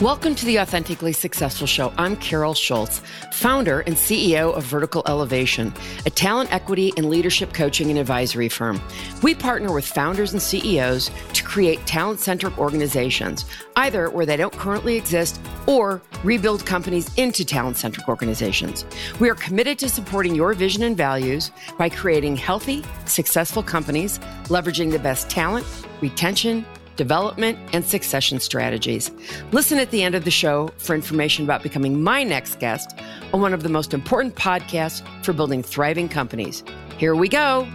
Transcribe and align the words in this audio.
Welcome 0.00 0.34
to 0.36 0.46
the 0.46 0.58
Authentically 0.60 1.12
Successful 1.12 1.66
Show. 1.66 1.92
I'm 1.98 2.16
Carol 2.16 2.54
Schultz, 2.54 3.02
founder 3.32 3.80
and 3.80 3.94
CEO 3.94 4.56
of 4.56 4.64
Vertical 4.64 5.02
Elevation, 5.06 5.74
a 6.06 6.10
talent 6.10 6.50
equity 6.54 6.90
and 6.96 7.10
leadership 7.10 7.52
coaching 7.52 7.90
and 7.90 7.98
advisory 7.98 8.48
firm. 8.48 8.80
We 9.22 9.34
partner 9.34 9.70
with 9.74 9.84
founders 9.84 10.32
and 10.32 10.40
CEOs 10.40 11.10
to 11.34 11.44
create 11.44 11.84
talent 11.84 12.20
centric 12.20 12.56
organizations, 12.56 13.44
either 13.76 14.08
where 14.08 14.24
they 14.24 14.38
don't 14.38 14.54
currently 14.54 14.96
exist 14.96 15.38
or 15.66 16.00
rebuild 16.24 16.64
companies 16.64 17.14
into 17.18 17.44
talent 17.44 17.76
centric 17.76 18.08
organizations. 18.08 18.86
We 19.20 19.28
are 19.28 19.34
committed 19.34 19.78
to 19.80 19.90
supporting 19.90 20.34
your 20.34 20.54
vision 20.54 20.82
and 20.82 20.96
values 20.96 21.50
by 21.76 21.90
creating 21.90 22.36
healthy, 22.36 22.86
successful 23.04 23.62
companies, 23.62 24.18
leveraging 24.44 24.92
the 24.92 24.98
best 24.98 25.28
talent, 25.28 25.66
retention, 26.00 26.64
development, 27.00 27.58
and 27.72 27.82
succession 27.82 28.38
strategies. 28.38 29.10
Listen 29.52 29.78
at 29.78 29.90
the 29.90 30.02
end 30.02 30.14
of 30.14 30.24
the 30.24 30.30
show 30.30 30.68
for 30.76 30.94
information 30.94 31.44
about 31.44 31.62
becoming 31.62 32.02
my 32.02 32.22
next 32.22 32.60
guest 32.60 32.94
on 33.32 33.40
one 33.40 33.54
of 33.54 33.62
the 33.62 33.70
most 33.70 33.94
important 33.94 34.34
podcasts 34.34 35.00
for 35.24 35.32
building 35.32 35.62
thriving 35.62 36.10
companies. 36.10 36.62
Here 36.98 37.14
we 37.14 37.26
go. 37.30 37.66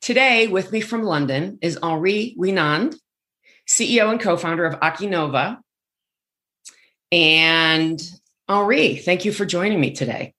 Today, 0.00 0.46
with 0.46 0.70
me 0.70 0.80
from 0.80 1.02
London 1.02 1.58
is 1.60 1.76
Henri 1.82 2.36
Winand, 2.38 2.94
CEO 3.68 4.12
and 4.12 4.20
co 4.20 4.36
founder 4.36 4.64
of 4.64 4.78
Akinova. 4.78 5.58
And 7.10 8.00
Henri, 8.48 8.94
thank 8.94 9.24
you 9.24 9.32
for 9.32 9.44
joining 9.44 9.80
me 9.80 9.90
today. 9.90 10.34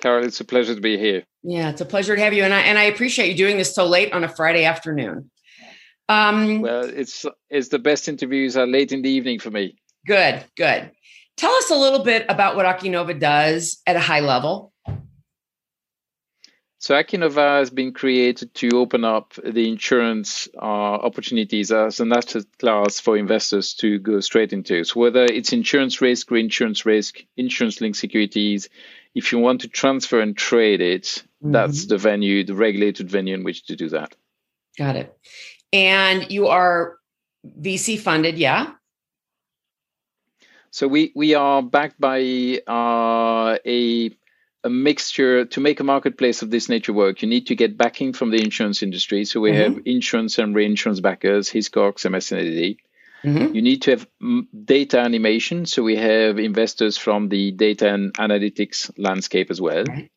Carol, 0.00 0.24
it's 0.24 0.40
a 0.40 0.44
pleasure 0.44 0.74
to 0.74 0.80
be 0.80 0.98
here. 0.98 1.24
Yeah, 1.42 1.70
it's 1.70 1.80
a 1.80 1.86
pleasure 1.86 2.16
to 2.16 2.22
have 2.22 2.32
you, 2.32 2.44
and 2.44 2.52
I 2.52 2.60
and 2.60 2.78
I 2.78 2.84
appreciate 2.84 3.30
you 3.30 3.36
doing 3.36 3.56
this 3.56 3.74
so 3.74 3.86
late 3.86 4.12
on 4.12 4.24
a 4.24 4.28
Friday 4.28 4.64
afternoon. 4.64 5.30
Um, 6.08 6.62
well, 6.62 6.84
it's 6.84 7.24
it's 7.48 7.68
the 7.68 7.78
best 7.78 8.08
interviews 8.08 8.56
are 8.56 8.66
late 8.66 8.92
in 8.92 9.02
the 9.02 9.10
evening 9.10 9.38
for 9.38 9.50
me. 9.50 9.78
Good, 10.06 10.44
good. 10.56 10.90
Tell 11.36 11.52
us 11.52 11.70
a 11.70 11.76
little 11.76 12.04
bit 12.04 12.26
about 12.28 12.56
what 12.56 12.66
Akinova 12.66 13.18
does 13.18 13.80
at 13.86 13.96
a 13.96 14.00
high 14.00 14.20
level. 14.20 14.72
So 16.80 16.94
Akinova 16.94 17.58
has 17.58 17.68
been 17.68 17.92
created 17.92 18.54
to 18.54 18.70
open 18.78 19.04
up 19.04 19.34
the 19.44 19.68
insurance 19.68 20.48
uh, 20.56 20.64
opportunities 20.64 21.70
as 21.70 22.00
an 22.00 22.10
asset 22.10 22.46
class 22.58 23.00
for 23.00 23.18
investors 23.18 23.74
to 23.74 23.98
go 23.98 24.20
straight 24.20 24.54
into. 24.54 24.84
So 24.84 24.98
whether 24.98 25.24
it's 25.24 25.52
insurance 25.52 26.00
risk, 26.00 26.30
reinsurance 26.30 26.86
risk, 26.86 27.18
insurance-linked 27.36 27.98
securities, 27.98 28.70
if 29.14 29.32
you 29.32 29.38
want 29.38 29.62
to 29.62 29.68
transfer 29.68 30.20
and 30.20 30.36
trade 30.36 30.80
it, 30.80 31.04
mm-hmm. 31.42 31.52
that's 31.52 31.86
the 31.86 31.98
venue, 31.98 32.44
the 32.44 32.54
regulated 32.54 33.10
venue 33.10 33.34
in 33.34 33.44
which 33.44 33.66
to 33.66 33.76
do 33.76 33.88
that. 33.90 34.14
Got 34.78 34.96
it. 34.96 35.16
And 35.72 36.30
you 36.30 36.48
are 36.48 36.98
VC 37.60 37.98
funded, 37.98 38.38
yeah? 38.38 38.72
So 40.70 40.86
we 40.86 41.12
we 41.16 41.34
are 41.34 41.62
backed 41.62 42.00
by 42.00 42.60
uh, 42.66 43.58
a 43.66 44.10
a 44.62 44.70
mixture 44.70 45.46
to 45.46 45.60
make 45.60 45.80
a 45.80 45.84
marketplace 45.84 46.42
of 46.42 46.50
this 46.50 46.68
nature 46.68 46.92
work. 46.92 47.22
You 47.22 47.28
need 47.28 47.46
to 47.46 47.54
get 47.54 47.78
backing 47.78 48.12
from 48.12 48.30
the 48.30 48.42
insurance 48.42 48.82
industry. 48.82 49.24
So 49.24 49.40
we 49.40 49.52
mm-hmm. 49.52 49.74
have 49.74 49.82
insurance 49.86 50.38
and 50.38 50.54
reinsurance 50.54 51.00
backers, 51.00 51.50
Hiscox, 51.50 52.08
MS&AD. 52.08 52.76
Mm-hmm. 53.24 53.54
You 53.54 53.62
need 53.62 53.82
to 53.82 53.90
have 53.92 54.06
data 54.64 54.98
animation. 54.98 55.66
So 55.66 55.82
we 55.82 55.96
have 55.96 56.38
investors 56.38 56.96
from 56.96 57.28
the 57.28 57.52
data 57.52 57.92
and 57.92 58.14
analytics 58.14 58.90
landscape 58.96 59.50
as 59.50 59.60
well. 59.60 59.84
Right. 59.84 60.10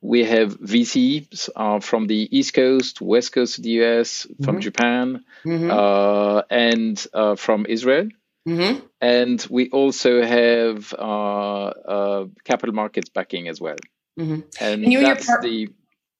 We 0.00 0.24
have 0.24 0.60
VCs 0.60 1.48
uh, 1.56 1.80
from 1.80 2.06
the 2.06 2.28
East 2.36 2.52
Coast, 2.52 3.00
West 3.00 3.32
Coast 3.32 3.56
of 3.58 3.64
the 3.64 3.70
US, 3.82 4.26
from 4.44 4.56
mm-hmm. 4.56 4.60
Japan, 4.60 5.24
mm-hmm. 5.46 5.70
uh, 5.70 6.42
and 6.50 7.06
uh, 7.14 7.36
from 7.36 7.64
Israel. 7.66 8.08
Mm-hmm. 8.46 8.84
And 9.00 9.46
we 9.48 9.70
also 9.70 10.22
have 10.22 10.92
uh, 10.92 11.66
uh, 11.66 12.26
capital 12.44 12.74
markets 12.74 13.08
backing 13.08 13.48
as 13.48 13.60
well. 13.60 13.76
Mm-hmm. 14.20 14.40
And, 14.60 14.84
and 14.84 14.92
you 14.92 15.00
that's 15.00 15.26
the 15.40 15.70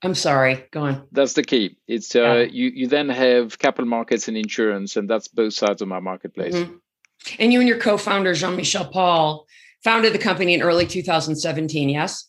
I'm 0.04 0.15
sorry. 0.15 0.66
Go 0.70 0.82
on. 0.82 1.09
That's 1.12 1.32
the 1.32 1.42
key. 1.42 1.78
It's 1.88 2.15
uh, 2.15 2.20
yeah. 2.20 2.42
you. 2.42 2.70
You 2.75 2.87
then 2.88 3.09
have 3.09 3.59
capital 3.59 3.88
markets 3.88 4.28
and 4.28 4.37
insurance, 4.37 4.97
and 4.97 5.09
that's 5.09 5.28
both 5.28 5.54
sides 5.54 5.81
of 5.81 5.88
my 5.88 6.00
marketplace. 6.00 6.54
Mm-hmm. 6.54 6.75
And 7.38 7.53
you 7.53 7.60
and 7.60 7.69
your 7.69 7.78
co-founder 7.78 8.34
Jean 8.34 8.54
Michel 8.54 8.84
Paul 8.84 9.47
founded 9.82 10.12
the 10.12 10.19
company 10.19 10.53
in 10.53 10.62
early 10.62 10.87
2017. 10.87 11.88
Yes. 11.88 12.28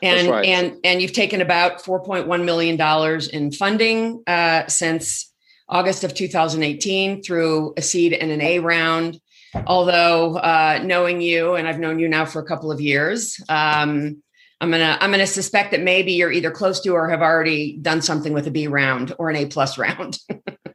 And 0.00 0.28
right. 0.28 0.44
and 0.44 0.76
and 0.84 1.02
you've 1.02 1.12
taken 1.12 1.40
about 1.40 1.82
4.1 1.82 2.44
million 2.44 2.76
dollars 2.76 3.26
in 3.26 3.50
funding 3.50 4.22
uh, 4.28 4.68
since 4.68 5.32
August 5.68 6.04
of 6.04 6.14
2018 6.14 7.22
through 7.22 7.74
a 7.76 7.82
seed 7.82 8.12
and 8.12 8.30
an 8.30 8.40
A 8.40 8.60
round. 8.60 9.20
Although 9.66 10.36
uh, 10.36 10.80
knowing 10.84 11.20
you, 11.20 11.54
and 11.54 11.66
I've 11.66 11.80
known 11.80 11.98
you 11.98 12.08
now 12.08 12.26
for 12.26 12.40
a 12.40 12.44
couple 12.44 12.70
of 12.70 12.80
years. 12.80 13.42
Um, 13.48 14.22
I'm 14.60 14.70
gonna 14.70 14.98
I'm 15.00 15.10
gonna 15.10 15.26
suspect 15.26 15.70
that 15.70 15.82
maybe 15.82 16.12
you're 16.12 16.32
either 16.32 16.50
close 16.50 16.80
to 16.80 16.90
or 16.90 17.08
have 17.08 17.22
already 17.22 17.76
done 17.76 18.02
something 18.02 18.32
with 18.32 18.46
a 18.46 18.50
B 18.50 18.66
round 18.66 19.14
or 19.18 19.30
an 19.30 19.36
A 19.36 19.46
plus 19.46 19.78
round. 19.78 20.18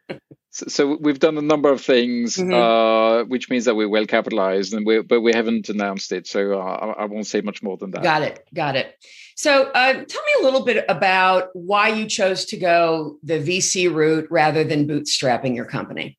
so, 0.52 0.68
so, 0.68 0.98
we've 1.02 1.20
done 1.20 1.38
a 1.38 1.42
number 1.42 1.70
of 1.70 1.82
things, 1.82 2.38
mm-hmm. 2.38 2.54
uh, 2.54 3.26
which 3.26 3.50
means 3.50 3.66
that 3.66 3.76
we're 3.76 3.90
well 3.90 4.06
capitalized, 4.06 4.74
and 4.74 4.86
we 4.86 5.02
but 5.02 5.20
we 5.20 5.34
haven't 5.34 5.68
announced 5.68 6.14
it, 6.14 6.28
so 6.28 6.60
uh, 6.60 6.64
I, 6.64 7.04
I, 7.04 7.06
won't 7.06 7.28
say 7.28 7.42
much 7.42 7.62
more 7.62 7.76
than 7.76 7.92
that. 7.92 8.04
Got 8.04 8.22
it, 8.22 8.48
got 8.54 8.78
it. 8.78 8.96
So 9.36 9.64
uh, 9.64 9.94
tell 9.94 10.22
me 10.22 10.34
a 10.40 10.44
little 10.44 10.64
bit 10.64 10.86
about 10.88 11.50
why 11.54 11.90
you 11.90 12.06
chose 12.06 12.46
to 12.46 12.58
go 12.58 13.18
the 13.22 13.40
VC 13.40 13.94
route 13.94 14.28
rather 14.30 14.64
than 14.64 14.88
bootstrapping 14.88 15.56
your 15.56 15.66
company. 15.66 16.18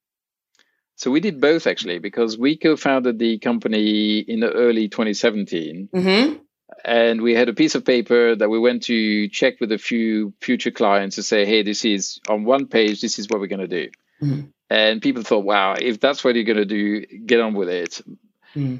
So 0.97 1.11
we 1.11 1.21
did 1.21 1.41
both 1.41 1.67
actually, 1.67 1.99
because 1.99 2.37
we 2.37 2.57
co-founded 2.57 3.19
the 3.19 3.39
company 3.39 4.19
in 4.19 4.41
the 4.41 4.53
early 4.53 4.89
2017. 4.89 5.89
Mm-hmm 5.95 6.45
and 6.84 7.22
we 7.22 7.34
had 7.34 7.49
a 7.49 7.55
piece 7.55 7.75
of 7.75 7.84
paper 7.84 8.37
that 8.37 8.50
we 8.50 8.59
went 8.59 8.83
to 8.84 9.28
check 9.28 9.59
with 9.59 9.72
a 9.72 9.78
few 9.78 10.34
future 10.41 10.71
clients 10.71 11.17
to 11.17 11.22
say, 11.22 11.47
hey, 11.47 11.62
this 11.62 11.84
is 11.84 12.21
on 12.28 12.45
one 12.45 12.67
page, 12.67 13.00
this 13.00 13.19
is 13.19 13.28
what 13.28 13.41
we're 13.41 13.47
going 13.47 13.69
to 13.69 13.69
do. 13.69 13.91
Mm-hmm. 14.22 14.41
And 14.69 15.00
people 15.00 15.23
thought, 15.23 15.44
wow, 15.44 15.75
if 15.81 15.99
that's 15.99 16.23
what 16.23 16.34
you're 16.34 16.44
going 16.44 16.59
to 16.59 16.65
do, 16.67 17.06
get 17.06 17.41
on 17.41 17.55
with 17.55 17.71
it. 17.71 18.03
Mm-hmm. 18.55 18.77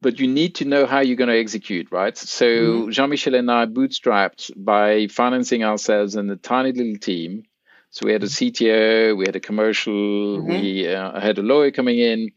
But 0.00 0.18
you 0.18 0.28
need 0.28 0.56
to 0.56 0.64
know 0.64 0.86
how 0.86 1.00
you're 1.00 1.16
going 1.16 1.30
to 1.30 1.38
execute, 1.38 1.90
right? 1.92 2.16
So 2.16 2.46
mm-hmm. 2.46 2.90
Jean 2.90 3.10
Michel 3.10 3.34
and 3.34 3.50
I 3.50 3.66
bootstrapped 3.66 4.52
by 4.56 5.06
financing 5.06 5.64
ourselves 5.64 6.16
and 6.16 6.30
a 6.30 6.36
tiny 6.36 6.72
little 6.72 6.98
team. 6.98 7.44
So 7.90 8.06
we 8.06 8.12
had 8.12 8.22
a 8.22 8.26
CTO, 8.26 9.16
we 9.16 9.24
had 9.24 9.36
a 9.36 9.40
commercial, 9.40 9.92
mm-hmm. 9.92 10.48
we 10.48 10.88
uh, 10.88 11.18
had 11.20 11.38
a 11.38 11.42
lawyer 11.42 11.70
coming 11.70 11.98
in, 11.98 12.32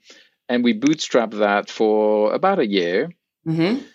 and 0.47 0.63
we 0.63 0.79
bootstrapped 0.79 1.39
that 1.39 1.69
for 1.69 2.33
about 2.33 2.59
a 2.59 2.67
year. 2.67 3.09
Mm-hmm 3.45 3.85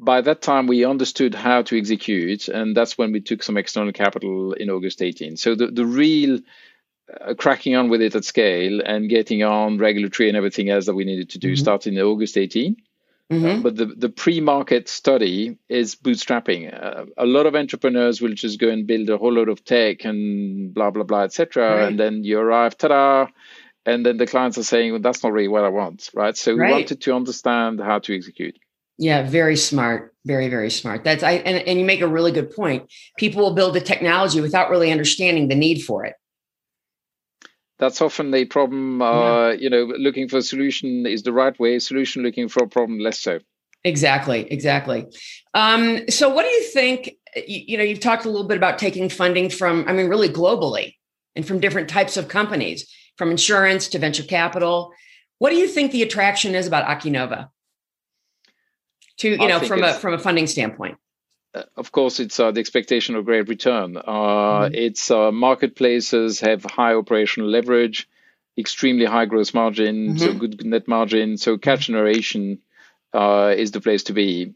by 0.00 0.22
that 0.22 0.40
time 0.40 0.66
we 0.66 0.84
understood 0.84 1.34
how 1.34 1.62
to 1.62 1.78
execute 1.78 2.48
and 2.48 2.76
that's 2.76 2.96
when 2.96 3.12
we 3.12 3.20
took 3.20 3.42
some 3.42 3.56
external 3.56 3.92
capital 3.92 4.54
in 4.54 4.70
august 4.70 5.02
18 5.02 5.36
so 5.36 5.54
the, 5.54 5.66
the 5.66 5.84
real 5.84 6.40
uh, 7.20 7.34
cracking 7.34 7.76
on 7.76 7.88
with 7.90 8.00
it 8.00 8.14
at 8.14 8.24
scale 8.24 8.80
and 8.80 9.10
getting 9.10 9.42
on 9.42 9.78
regulatory 9.78 10.28
and 10.28 10.36
everything 10.36 10.70
else 10.70 10.86
that 10.86 10.94
we 10.94 11.04
needed 11.04 11.30
to 11.30 11.38
do 11.38 11.52
mm-hmm. 11.52 11.62
started 11.62 11.92
in 11.92 12.00
august 12.00 12.36
18 12.36 12.76
mm-hmm. 13.30 13.44
uh, 13.44 13.56
but 13.60 13.76
the, 13.76 13.86
the 13.86 14.08
pre-market 14.08 14.88
study 14.88 15.58
is 15.68 15.94
bootstrapping 15.94 16.72
uh, 16.72 17.04
a 17.18 17.26
lot 17.26 17.46
of 17.46 17.54
entrepreneurs 17.54 18.22
will 18.22 18.34
just 18.34 18.58
go 18.58 18.70
and 18.70 18.86
build 18.86 19.10
a 19.10 19.18
whole 19.18 19.34
lot 19.34 19.48
of 19.48 19.64
tech 19.64 20.04
and 20.04 20.72
blah 20.72 20.90
blah 20.90 21.04
blah 21.04 21.22
etc 21.22 21.68
right. 21.68 21.88
and 21.88 22.00
then 22.00 22.24
you 22.24 22.38
arrive 22.38 22.76
ta-da 22.76 23.26
and 23.84 24.04
then 24.04 24.18
the 24.18 24.26
clients 24.26 24.56
are 24.56 24.62
saying 24.62 24.92
well, 24.92 25.00
that's 25.00 25.22
not 25.22 25.32
really 25.32 25.48
what 25.48 25.64
i 25.64 25.68
want 25.68 26.08
right 26.14 26.36
so 26.36 26.54
right. 26.54 26.68
we 26.68 26.72
wanted 26.72 27.00
to 27.02 27.14
understand 27.14 27.80
how 27.80 27.98
to 27.98 28.16
execute 28.16 28.56
yeah, 29.00 29.22
very 29.22 29.56
smart. 29.56 30.14
Very, 30.26 30.48
very 30.48 30.70
smart. 30.70 31.02
That's 31.02 31.22
I 31.22 31.32
and, 31.32 31.66
and 31.66 31.78
you 31.78 31.86
make 31.86 32.02
a 32.02 32.06
really 32.06 32.30
good 32.30 32.54
point. 32.54 32.92
People 33.16 33.42
will 33.42 33.54
build 33.54 33.74
the 33.74 33.80
technology 33.80 34.42
without 34.42 34.68
really 34.68 34.92
understanding 34.92 35.48
the 35.48 35.54
need 35.54 35.80
for 35.80 36.04
it. 36.04 36.14
That's 37.78 38.02
often 38.02 38.30
the 38.30 38.44
problem. 38.44 39.00
Uh, 39.00 39.48
yeah. 39.48 39.52
You 39.52 39.70
know, 39.70 39.84
looking 39.96 40.28
for 40.28 40.36
a 40.36 40.42
solution 40.42 41.06
is 41.06 41.22
the 41.22 41.32
right 41.32 41.58
way. 41.58 41.78
Solution 41.78 42.22
looking 42.22 42.50
for 42.50 42.62
a 42.62 42.68
problem 42.68 42.98
less 42.98 43.18
so. 43.18 43.38
Exactly, 43.82 44.46
exactly. 44.52 45.06
Um, 45.54 46.06
so, 46.10 46.28
what 46.28 46.42
do 46.42 46.50
you 46.50 46.64
think? 46.64 47.12
You, 47.34 47.62
you 47.68 47.78
know, 47.78 47.84
you've 47.84 48.00
talked 48.00 48.26
a 48.26 48.30
little 48.30 48.46
bit 48.46 48.58
about 48.58 48.78
taking 48.78 49.08
funding 49.08 49.48
from, 49.48 49.86
I 49.88 49.94
mean, 49.94 50.08
really 50.08 50.28
globally, 50.28 50.96
and 51.34 51.46
from 51.46 51.60
different 51.60 51.88
types 51.88 52.18
of 52.18 52.28
companies, 52.28 52.86
from 53.16 53.30
insurance 53.30 53.88
to 53.88 53.98
venture 53.98 54.24
capital. 54.24 54.92
What 55.38 55.48
do 55.48 55.56
you 55.56 55.66
think 55.66 55.90
the 55.90 56.02
attraction 56.02 56.54
is 56.54 56.66
about 56.66 56.84
Akinova? 56.84 57.48
To 59.20 59.30
you 59.30 59.48
know 59.48 59.60
from 59.60 59.82
a 59.82 59.94
from 59.94 60.14
a 60.14 60.18
funding 60.18 60.46
standpoint 60.46 60.98
uh, 61.54 61.62
of 61.76 61.90
course, 61.92 62.20
it's 62.20 62.38
uh, 62.38 62.50
the 62.50 62.60
expectation 62.60 63.16
of 63.16 63.24
great 63.24 63.48
return. 63.48 63.96
Uh, 63.96 64.02
mm-hmm. 64.02 64.74
It's 64.74 65.10
uh, 65.10 65.32
marketplaces 65.32 66.40
have 66.40 66.64
high 66.64 66.94
operational 66.94 67.48
leverage, 67.48 68.08
extremely 68.56 69.04
high 69.04 69.26
gross 69.26 69.52
margin, 69.52 70.10
mm-hmm. 70.10 70.18
so 70.18 70.32
good 70.34 70.64
net 70.64 70.86
margin. 70.86 71.36
So 71.36 71.58
cash 71.58 71.80
mm-hmm. 71.80 71.92
generation 71.92 72.58
uh, 73.12 73.54
is 73.56 73.72
the 73.72 73.80
place 73.80 74.04
to 74.04 74.12
be. 74.12 74.54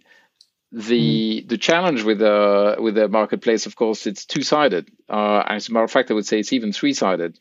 The 0.71 1.41
mm-hmm. 1.41 1.49
the 1.49 1.59
challenge 1.59 2.03
with 2.03 2.19
the 2.19 2.77
with 2.79 2.95
the 2.95 3.09
marketplace, 3.09 3.67
of 3.67 3.77
course, 3.77 4.07
it's 4.07 4.25
two 4.25 4.43
sided. 4.43 4.89
Uh, 5.09 5.43
as 5.47 5.69
a 5.69 5.73
matter 5.73 5.85
of 5.85 5.91
fact, 5.91 6.11
I 6.11 6.15
would 6.15 6.27
say 6.27 6.39
it's 6.39 6.53
even 6.53 6.73
three 6.73 6.95
sided. 6.95 7.37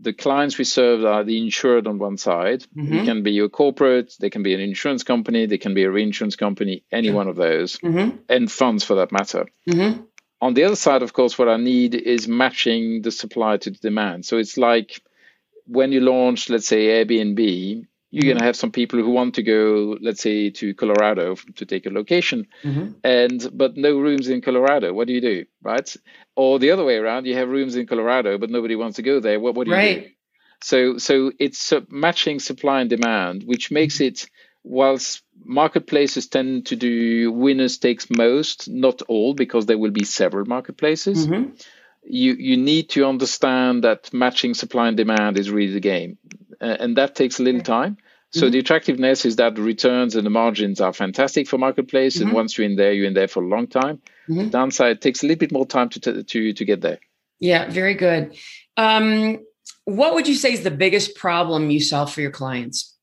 The 0.00 0.12
clients 0.12 0.58
we 0.58 0.64
serve 0.64 1.04
are 1.04 1.24
the 1.24 1.38
insured 1.38 1.86
on 1.86 1.98
one 1.98 2.16
side. 2.16 2.64
Mm-hmm. 2.76 2.94
It 2.94 3.04
can 3.04 3.22
be 3.22 3.38
a 3.38 3.48
corporate, 3.48 4.14
they 4.18 4.30
can 4.30 4.42
be 4.42 4.54
an 4.54 4.60
insurance 4.60 5.04
company, 5.04 5.46
they 5.46 5.58
can 5.58 5.74
be 5.74 5.84
a 5.84 5.90
reinsurance 5.90 6.36
company, 6.36 6.84
any 6.90 7.10
one 7.10 7.28
of 7.28 7.36
those, 7.36 7.78
mm-hmm. 7.78 8.16
and 8.28 8.50
funds 8.50 8.84
for 8.84 8.96
that 8.96 9.12
matter. 9.12 9.46
Mm-hmm. 9.68 10.02
On 10.40 10.54
the 10.54 10.64
other 10.64 10.76
side, 10.76 11.02
of 11.02 11.12
course, 11.12 11.38
what 11.38 11.48
I 11.48 11.56
need 11.56 11.94
is 11.94 12.28
matching 12.28 13.02
the 13.02 13.10
supply 13.10 13.56
to 13.56 13.70
the 13.70 13.78
demand. 13.78 14.26
So 14.26 14.36
it's 14.36 14.58
like 14.58 15.00
when 15.66 15.92
you 15.92 16.00
launch, 16.00 16.50
let's 16.50 16.66
say, 16.66 16.86
Airbnb, 16.86 17.86
you're 18.14 18.30
going 18.30 18.38
to 18.38 18.44
have 18.44 18.54
some 18.54 18.70
people 18.70 19.00
who 19.00 19.10
want 19.10 19.34
to 19.34 19.42
go, 19.42 19.98
let's 20.00 20.22
say, 20.22 20.50
to 20.50 20.72
Colorado 20.74 21.34
to 21.56 21.66
take 21.66 21.84
a 21.84 21.90
location, 21.90 22.46
mm-hmm. 22.62 22.92
and 23.02 23.50
but 23.52 23.76
no 23.76 23.98
rooms 23.98 24.28
in 24.28 24.40
Colorado. 24.40 24.92
What 24.92 25.08
do 25.08 25.12
you 25.12 25.20
do, 25.20 25.46
right? 25.62 25.96
Or 26.36 26.60
the 26.60 26.70
other 26.70 26.84
way 26.84 26.96
around, 26.96 27.26
you 27.26 27.34
have 27.34 27.48
rooms 27.48 27.74
in 27.74 27.88
Colorado, 27.88 28.38
but 28.38 28.50
nobody 28.50 28.76
wants 28.76 28.96
to 28.96 29.02
go 29.02 29.18
there. 29.18 29.40
What, 29.40 29.56
what 29.56 29.66
do 29.66 29.72
right. 29.72 29.96
you 29.96 30.02
do? 30.02 30.08
So, 30.62 30.98
so 30.98 31.32
it's 31.40 31.72
uh, 31.72 31.80
matching 31.88 32.38
supply 32.38 32.82
and 32.82 32.88
demand, 32.88 33.42
which 33.44 33.72
makes 33.72 33.96
mm-hmm. 33.96 34.04
it. 34.04 34.26
Whilst 34.66 35.22
marketplaces 35.44 36.28
tend 36.28 36.66
to 36.66 36.76
do 36.76 37.30
winners 37.30 37.76
takes 37.76 38.08
most, 38.08 38.66
not 38.70 39.02
all, 39.02 39.34
because 39.34 39.66
there 39.66 39.76
will 39.76 39.90
be 39.90 40.04
several 40.04 40.46
marketplaces. 40.46 41.26
Mm-hmm 41.26 41.56
you 42.06 42.34
you 42.34 42.56
need 42.56 42.90
to 42.90 43.06
understand 43.06 43.84
that 43.84 44.12
matching 44.12 44.54
supply 44.54 44.88
and 44.88 44.96
demand 44.96 45.38
is 45.38 45.50
really 45.50 45.72
the 45.72 45.80
game, 45.80 46.18
uh, 46.60 46.76
and 46.80 46.96
that 46.96 47.14
takes 47.14 47.40
a 47.40 47.42
little 47.42 47.62
time. 47.62 47.96
So 48.34 48.46
mm-hmm. 48.46 48.50
the 48.50 48.58
attractiveness 48.58 49.24
is 49.24 49.36
that 49.36 49.54
the 49.54 49.62
returns 49.62 50.16
and 50.16 50.26
the 50.26 50.30
margins 50.30 50.80
are 50.80 50.92
fantastic 50.92 51.46
for 51.46 51.56
marketplace, 51.56 52.16
mm-hmm. 52.16 52.26
and 52.26 52.34
once 52.34 52.58
you're 52.58 52.66
in 52.66 52.74
there, 52.74 52.92
you're 52.92 53.06
in 53.06 53.14
there 53.14 53.28
for 53.28 53.44
a 53.44 53.46
long 53.46 53.68
time. 53.68 54.02
Mm-hmm. 54.28 54.38
The 54.38 54.46
downside 54.46 55.00
takes 55.00 55.22
a 55.22 55.26
little 55.28 55.38
bit 55.38 55.52
more 55.52 55.64
time 55.64 55.88
to 55.90 56.00
t- 56.00 56.24
to 56.24 56.52
to 56.52 56.64
get 56.64 56.80
there. 56.80 56.98
Yeah, 57.38 57.70
very 57.70 57.94
good. 57.94 58.36
Um, 58.76 59.38
what 59.84 60.14
would 60.14 60.26
you 60.26 60.34
say 60.34 60.52
is 60.52 60.64
the 60.64 60.72
biggest 60.72 61.14
problem 61.14 61.70
you 61.70 61.78
solve 61.78 62.12
for 62.12 62.22
your 62.22 62.32
clients? 62.32 62.96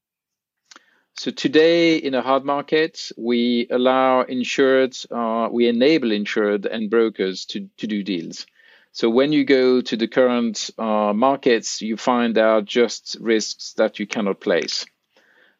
So 1.15 1.31
today, 1.31 1.95
in 1.95 2.13
a 2.13 2.21
hard 2.21 2.43
market, 2.43 3.11
we 3.17 3.67
allow 3.71 4.23
insured, 4.23 4.97
uh, 5.11 5.47
we 5.49 5.69
enable 5.69 6.11
insured 6.11 6.65
and 6.65 6.89
brokers 6.89 7.45
to 7.45 7.69
to 7.77 7.87
do 7.87 8.03
deals. 8.03 8.45
So 8.91 9.09
when 9.09 9.31
you 9.31 9.45
go 9.45 9.79
to 9.79 9.95
the 9.95 10.09
current 10.09 10.71
uh, 10.77 11.13
markets, 11.13 11.81
you 11.81 11.95
find 11.95 12.37
out 12.37 12.65
just 12.65 13.15
risks 13.21 13.73
that 13.77 13.99
you 13.99 14.07
cannot 14.07 14.41
place. 14.41 14.85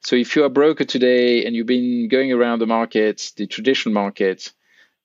So 0.02 0.16
if 0.16 0.36
you're 0.36 0.46
a 0.46 0.50
broker 0.50 0.84
today 0.84 1.46
and 1.46 1.56
you've 1.56 1.68
been 1.68 2.08
going 2.08 2.32
around 2.32 2.60
the 2.60 2.68
markets, 2.68 3.32
the 3.32 3.48
traditional 3.48 3.94
markets, 3.94 4.52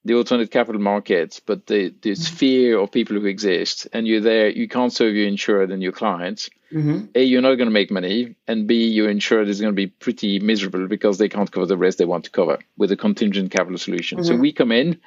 the 0.07 0.15
alternate 0.15 0.51
capital 0.51 0.81
markets, 0.81 1.41
but 1.41 1.67
the, 1.67 1.93
the 2.01 2.13
mm-hmm. 2.13 2.23
sphere 2.23 2.79
of 2.79 2.93
people 2.93 3.19
who 3.19 3.27
exist, 3.27 3.89
and 3.93 4.07
you're 4.07 4.21
there, 4.21 4.49
you 4.49 4.69
can't 4.69 4.93
serve 4.93 5.15
your 5.15 5.27
insured 5.27 5.71
and 5.73 5.83
your 5.83 5.93
clients. 5.93 6.49
Mm-hmm. 6.73 7.07
A, 7.15 7.23
you're 7.25 7.43
not 7.43 7.57
going 7.57 7.67
to 7.69 7.73
make 7.73 7.91
money, 7.91 8.37
and 8.47 8.67
B, 8.67 8.89
your 8.89 9.11
insured 9.11 9.49
is 9.49 9.61
going 9.61 9.73
to 9.73 9.77
be 9.77 9.89
pretty 9.89 10.39
miserable 10.39 10.87
because 10.87 11.19
they 11.19 11.29
can't 11.29 11.51
cover 11.51 11.67
the 11.67 11.77
risk 11.77 11.99
they 11.99 12.05
want 12.05 12.25
to 12.25 12.31
cover 12.31 12.59
with 12.77 12.93
a 12.93 12.97
contingent 12.97 13.51
capital 13.51 13.79
solution. 13.79 14.19
Mm-hmm. 14.19 14.29
So 14.29 14.37
we 14.37 14.53
come 14.53 14.71
in, 14.71 15.01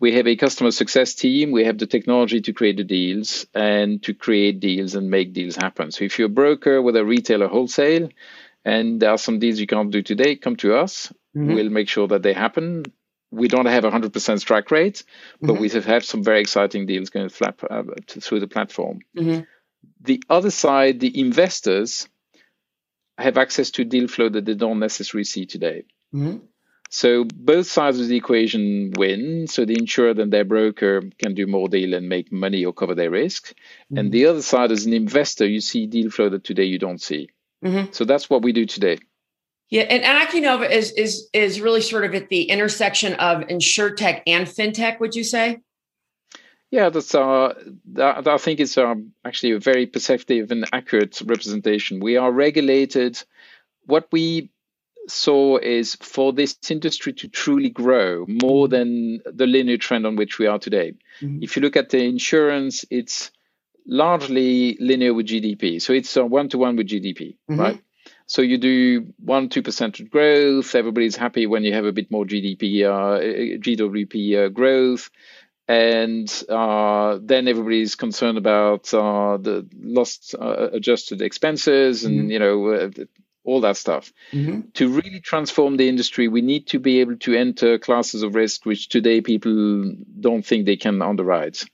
we 0.00 0.14
have 0.14 0.26
a 0.26 0.34
customer 0.34 0.72
success 0.72 1.14
team, 1.14 1.52
we 1.52 1.64
have 1.64 1.78
the 1.78 1.86
technology 1.86 2.40
to 2.40 2.52
create 2.52 2.76
the 2.76 2.84
deals 2.84 3.46
and 3.54 4.02
to 4.02 4.14
create 4.14 4.58
deals 4.58 4.96
and 4.96 5.10
make 5.10 5.32
deals 5.32 5.54
happen. 5.54 5.92
So 5.92 6.04
if 6.04 6.18
you're 6.18 6.26
a 6.26 6.28
broker, 6.28 6.82
with 6.82 6.96
a 6.96 7.04
retailer, 7.04 7.46
wholesale, 7.46 8.08
and 8.64 9.00
there 9.00 9.10
are 9.10 9.18
some 9.18 9.38
deals 9.38 9.58
you 9.58 9.66
can't 9.66 9.90
do 9.90 10.02
today, 10.02 10.36
come 10.36 10.56
to 10.56 10.74
us. 10.76 11.12
Mm-hmm. 11.36 11.54
We'll 11.54 11.70
make 11.70 11.88
sure 11.88 12.08
that 12.08 12.22
they 12.22 12.32
happen. 12.32 12.84
We 13.30 13.48
don't 13.48 13.66
have 13.66 13.84
a 13.84 13.90
100% 13.90 14.40
strike 14.40 14.70
rate, 14.70 15.04
but 15.40 15.52
mm-hmm. 15.52 15.62
we 15.62 15.68
have 15.70 15.84
had 15.84 16.04
some 16.04 16.22
very 16.22 16.40
exciting 16.40 16.86
deals 16.86 17.10
going 17.10 17.28
flap, 17.28 17.60
uh, 17.68 17.84
through 18.08 18.40
the 18.40 18.48
platform. 18.48 19.00
Mm-hmm. 19.16 19.42
The 20.00 20.22
other 20.28 20.50
side, 20.50 21.00
the 21.00 21.18
investors 21.20 22.08
have 23.18 23.38
access 23.38 23.70
to 23.72 23.84
deal 23.84 24.08
flow 24.08 24.28
that 24.28 24.44
they 24.44 24.54
don't 24.54 24.80
necessarily 24.80 25.24
see 25.24 25.46
today. 25.46 25.84
Mm-hmm. 26.14 26.38
So 26.92 27.24
both 27.24 27.68
sides 27.68 28.00
of 28.00 28.08
the 28.08 28.16
equation 28.16 28.92
win. 28.96 29.46
So 29.46 29.64
the 29.64 29.78
insured 29.78 30.18
and 30.18 30.32
their 30.32 30.44
broker 30.44 31.02
can 31.18 31.34
do 31.34 31.46
more 31.46 31.68
deal 31.68 31.94
and 31.94 32.08
make 32.08 32.32
money 32.32 32.64
or 32.64 32.72
cover 32.72 32.96
their 32.96 33.10
risk. 33.10 33.50
Mm-hmm. 33.50 33.98
And 33.98 34.12
the 34.12 34.26
other 34.26 34.42
side, 34.42 34.72
as 34.72 34.86
an 34.86 34.92
investor, 34.92 35.46
you 35.46 35.60
see 35.60 35.86
deal 35.86 36.10
flow 36.10 36.30
that 36.30 36.42
today 36.42 36.64
you 36.64 36.80
don't 36.80 37.00
see. 37.00 37.30
Mm-hmm. 37.64 37.92
So 37.92 38.04
that's 38.04 38.30
what 38.30 38.42
we 38.42 38.52
do 38.52 38.66
today. 38.66 38.98
Yeah, 39.70 39.82
and 39.82 40.02
Akinova 40.02 40.68
is 40.68 40.92
is 40.92 41.28
is 41.32 41.60
really 41.60 41.80
sort 41.80 42.04
of 42.04 42.14
at 42.14 42.28
the 42.28 42.42
intersection 42.50 43.14
of 43.14 43.42
insurtech 43.42 44.22
and 44.26 44.46
fintech. 44.46 44.98
Would 44.98 45.14
you 45.14 45.22
say? 45.22 45.60
Yeah, 46.70 46.88
that's 46.88 47.14
uh, 47.14 47.54
that, 47.92 48.26
I 48.26 48.36
think 48.38 48.60
it's 48.60 48.76
um, 48.78 49.12
actually 49.24 49.52
a 49.52 49.60
very 49.60 49.86
perceptive 49.86 50.50
and 50.50 50.66
accurate 50.72 51.20
representation. 51.20 52.00
We 52.00 52.16
are 52.16 52.32
regulated. 52.32 53.22
What 53.86 54.08
we 54.10 54.50
saw 55.08 55.58
is 55.58 55.96
for 55.96 56.32
this 56.32 56.56
industry 56.68 57.12
to 57.14 57.28
truly 57.28 57.70
grow 57.70 58.24
more 58.28 58.66
mm-hmm. 58.66 58.70
than 58.70 59.20
the 59.24 59.46
linear 59.46 59.78
trend 59.78 60.06
on 60.06 60.16
which 60.16 60.38
we 60.38 60.46
are 60.46 60.58
today. 60.58 60.94
Mm-hmm. 61.20 61.42
If 61.42 61.56
you 61.56 61.62
look 61.62 61.76
at 61.76 61.90
the 61.90 62.04
insurance, 62.04 62.84
it's 62.90 63.30
largely 63.86 64.76
linear 64.80 65.14
with 65.14 65.26
GDP. 65.26 65.80
So 65.80 65.92
it's 65.92 66.16
one 66.16 66.48
to 66.50 66.58
one 66.58 66.76
with 66.76 66.88
GDP, 66.88 67.36
mm-hmm. 67.50 67.60
right? 67.60 67.82
So 68.26 68.42
you 68.42 68.58
do 68.58 69.12
one, 69.18 69.48
two 69.48 69.62
percent 69.62 70.08
growth. 70.10 70.74
Everybody's 70.74 71.16
happy 71.16 71.46
when 71.46 71.64
you 71.64 71.72
have 71.74 71.84
a 71.84 71.92
bit 71.92 72.10
more 72.10 72.24
GDP, 72.24 72.84
uh, 72.84 73.20
GWP 73.58 74.46
uh, 74.46 74.48
growth. 74.50 75.10
And 75.66 76.28
uh, 76.48 77.18
then 77.22 77.46
everybody's 77.46 77.94
concerned 77.94 78.38
about 78.38 78.92
uh, 78.92 79.36
the 79.36 79.68
lost 79.80 80.34
uh, 80.40 80.68
adjusted 80.72 81.22
expenses 81.22 82.04
and, 82.04 82.22
mm-hmm. 82.22 82.30
you 82.30 82.38
know, 82.40 82.66
uh, 82.68 82.90
all 83.44 83.60
that 83.62 83.76
stuff. 83.76 84.12
Mm-hmm. 84.32 84.70
To 84.74 84.88
really 84.88 85.20
transform 85.20 85.76
the 85.76 85.88
industry, 85.88 86.28
we 86.28 86.42
need 86.42 86.66
to 86.68 86.78
be 86.78 87.00
able 87.00 87.16
to 87.18 87.34
enter 87.34 87.78
classes 87.78 88.22
of 88.22 88.34
risk 88.34 88.66
which 88.66 88.88
today 88.88 89.20
people 89.20 89.94
don't 90.18 90.44
think 90.44 90.66
they 90.66 90.76
can 90.76 91.02
underwrite. 91.02 91.64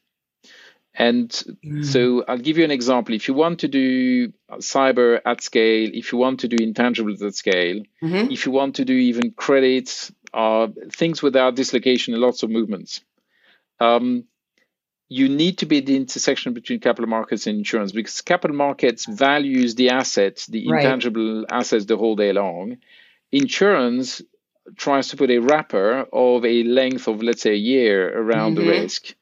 And 0.99 1.29
mm. 1.29 1.85
so 1.85 2.25
I'll 2.27 2.39
give 2.39 2.57
you 2.57 2.65
an 2.65 2.71
example. 2.71 3.15
If 3.15 3.29
you 3.29 3.35
want 3.35 3.61
to 3.61 3.69
do 3.69 4.33
cyber 4.53 5.21
at 5.27 5.43
scale, 5.43 5.91
if 5.93 6.11
you 6.11 6.19
want 6.19 6.41
to 6.41 6.49
do 6.49 6.57
intangibles 6.57 7.23
at 7.23 7.35
scale, 7.35 7.83
mm-hmm. 8.03 8.33
if 8.33 8.47
you 8.47 8.53
want 8.53 8.77
to 8.77 8.85
do 8.87 8.95
even 8.95 9.33
credits, 9.33 10.11
uh, 10.33 10.69
things 10.91 11.23
without 11.23 11.55
dislocation 11.55 12.15
and 12.15 12.23
lots 12.23 12.43
of 12.43 12.51
movements, 12.51 13.03
um, 13.79 14.25
you 15.09 15.29
need 15.29 15.59
to 15.59 15.67
be 15.67 15.79
at 15.79 15.87
the 15.87 15.97
intersection 15.97 16.55
between 16.55 16.81
capital 16.81 17.09
markets 17.09 17.47
and 17.47 17.59
insurance 17.59 17.93
because 17.93 18.23
capital 18.23 18.57
markets 18.57 19.05
values 19.05 19.75
the 19.75 19.91
assets, 19.91 20.47
the 20.47 20.67
right. 20.67 20.83
intangible 20.83 21.45
assets 21.51 21.85
the 21.85 21.97
whole 21.99 22.17
day 22.17 22.33
long. 22.33 22.79
Insurance 23.33 24.23
tries 24.77 25.09
to 25.09 25.17
put 25.17 25.31
a 25.31 25.39
wrapper 25.39 26.07
of 26.11 26.45
a 26.45 26.65
length 26.65 27.07
of, 27.07 27.23
let's 27.23 27.43
say, 27.43 27.53
a 27.53 27.55
year 27.55 28.19
around 28.19 28.57
mm-hmm. 28.57 28.67
the 28.67 28.71
risk 28.71 29.15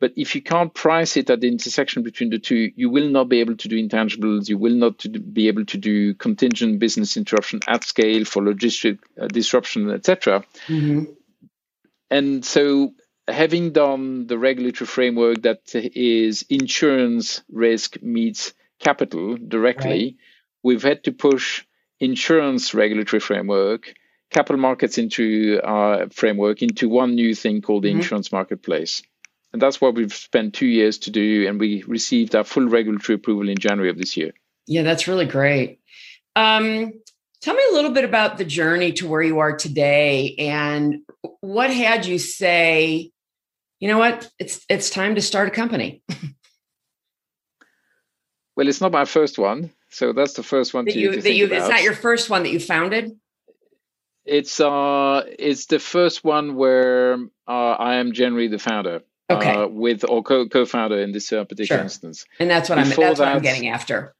but 0.00 0.12
if 0.16 0.34
you 0.34 0.42
can't 0.42 0.72
price 0.72 1.18
it 1.18 1.28
at 1.28 1.40
the 1.40 1.48
intersection 1.48 2.02
between 2.02 2.30
the 2.30 2.38
two, 2.38 2.72
you 2.74 2.88
will 2.88 3.10
not 3.10 3.28
be 3.28 3.40
able 3.40 3.56
to 3.58 3.68
do 3.68 3.76
intangibles. 3.76 4.48
You 4.48 4.56
will 4.56 4.74
not 4.74 5.04
be 5.32 5.48
able 5.48 5.66
to 5.66 5.76
do 5.76 6.14
contingent 6.14 6.78
business 6.78 7.18
interruption 7.18 7.60
at 7.68 7.84
scale 7.84 8.24
for 8.24 8.42
logistic 8.42 8.98
uh, 9.20 9.28
disruption, 9.28 9.90
etc. 9.90 10.42
Mm-hmm. 10.68 11.12
And 12.10 12.44
so, 12.44 12.94
having 13.28 13.72
done 13.72 14.26
the 14.26 14.38
regulatory 14.38 14.86
framework 14.86 15.42
that 15.42 15.74
is 15.74 16.46
insurance 16.48 17.42
risk 17.52 18.02
meets 18.02 18.54
capital 18.80 19.36
directly, 19.36 20.04
right. 20.04 20.16
we've 20.62 20.82
had 20.82 21.04
to 21.04 21.12
push 21.12 21.62
insurance 22.00 22.72
regulatory 22.72 23.20
framework, 23.20 23.92
capital 24.30 24.58
markets 24.58 24.96
into 24.96 25.60
our 25.62 26.08
framework 26.08 26.62
into 26.62 26.88
one 26.88 27.14
new 27.14 27.34
thing 27.34 27.60
called 27.60 27.82
the 27.82 27.90
mm-hmm. 27.90 27.98
insurance 27.98 28.32
marketplace. 28.32 29.02
And 29.52 29.60
that's 29.60 29.80
what 29.80 29.94
we've 29.94 30.14
spent 30.14 30.54
two 30.54 30.66
years 30.66 30.98
to 30.98 31.10
do. 31.10 31.48
And 31.48 31.58
we 31.58 31.82
received 31.82 32.34
our 32.36 32.44
full 32.44 32.68
regulatory 32.68 33.16
approval 33.16 33.48
in 33.48 33.58
January 33.58 33.90
of 33.90 33.98
this 33.98 34.16
year. 34.16 34.32
Yeah, 34.66 34.82
that's 34.82 35.08
really 35.08 35.26
great. 35.26 35.80
Um, 36.36 36.92
tell 37.40 37.54
me 37.54 37.62
a 37.70 37.74
little 37.74 37.90
bit 37.90 38.04
about 38.04 38.38
the 38.38 38.44
journey 38.44 38.92
to 38.94 39.08
where 39.08 39.22
you 39.22 39.40
are 39.40 39.56
today 39.56 40.36
and 40.38 40.98
what 41.40 41.70
had 41.70 42.06
you 42.06 42.18
say, 42.18 43.10
you 43.80 43.88
know 43.88 43.98
what, 43.98 44.30
it's 44.38 44.64
it's 44.68 44.90
time 44.90 45.16
to 45.16 45.20
start 45.20 45.48
a 45.48 45.50
company. 45.50 46.02
well, 48.56 48.68
it's 48.68 48.80
not 48.80 48.92
my 48.92 49.04
first 49.04 49.38
one. 49.38 49.72
So 49.88 50.12
that's 50.12 50.34
the 50.34 50.44
first 50.44 50.72
one 50.72 50.84
that 50.84 50.92
to, 50.92 51.00
you, 51.00 51.12
to 51.12 51.20
that 51.20 51.34
you 51.34 51.46
it's 51.46 51.68
not 51.68 51.82
your 51.82 51.94
first 51.94 52.30
one 52.30 52.44
that 52.44 52.50
you 52.50 52.60
founded? 52.60 53.18
It's 54.24 54.60
uh 54.60 55.24
it's 55.38 55.66
the 55.66 55.80
first 55.80 56.22
one 56.22 56.54
where 56.54 57.14
uh, 57.48 57.72
I 57.72 57.96
am 57.96 58.12
generally 58.12 58.46
the 58.46 58.58
founder 58.58 59.02
okay. 59.30 59.54
Uh, 59.54 59.66
with 59.66 60.04
or 60.08 60.22
co- 60.22 60.48
co-founder 60.48 61.00
in 61.00 61.12
this 61.12 61.32
uh, 61.32 61.44
particular 61.44 61.78
sure. 61.78 61.84
instance. 61.84 62.24
And 62.38 62.50
that's 62.50 62.68
what 62.68 62.76
before 62.76 63.04
I'm 63.04 63.08
that's 63.10 63.18
that, 63.20 63.26
what 63.26 63.36
I'm 63.36 63.42
getting 63.42 63.68
after. 63.68 64.14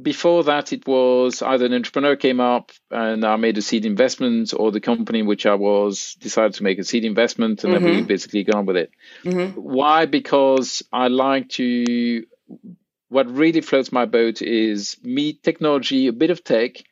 Before 0.00 0.44
that, 0.44 0.72
it 0.72 0.86
was 0.86 1.42
either 1.42 1.66
an 1.66 1.74
entrepreneur 1.74 2.16
came 2.16 2.40
up 2.40 2.72
and 2.90 3.26
I 3.26 3.36
made 3.36 3.58
a 3.58 3.62
seed 3.62 3.84
investment, 3.84 4.54
or 4.56 4.72
the 4.72 4.80
company 4.80 5.18
in 5.18 5.26
which 5.26 5.44
I 5.44 5.54
was 5.54 6.16
decided 6.18 6.54
to 6.54 6.62
make 6.62 6.78
a 6.78 6.84
seed 6.84 7.04
investment, 7.04 7.62
and 7.62 7.74
mm-hmm. 7.74 7.84
then 7.84 7.92
we 7.92 7.98
mm-hmm. 7.98 8.06
basically 8.06 8.44
gone 8.44 8.64
with 8.64 8.76
it. 8.76 8.90
Mm-hmm. 9.22 9.60
Why? 9.60 10.06
Because 10.06 10.82
I 10.90 11.08
like 11.08 11.50
to 11.50 12.24
what 13.10 13.30
really 13.30 13.60
floats 13.60 13.92
my 13.92 14.06
boat 14.06 14.40
is 14.40 14.96
meet 15.02 15.42
technology, 15.42 16.06
a 16.06 16.12
bit 16.14 16.30
of 16.30 16.42
tech, 16.42 16.82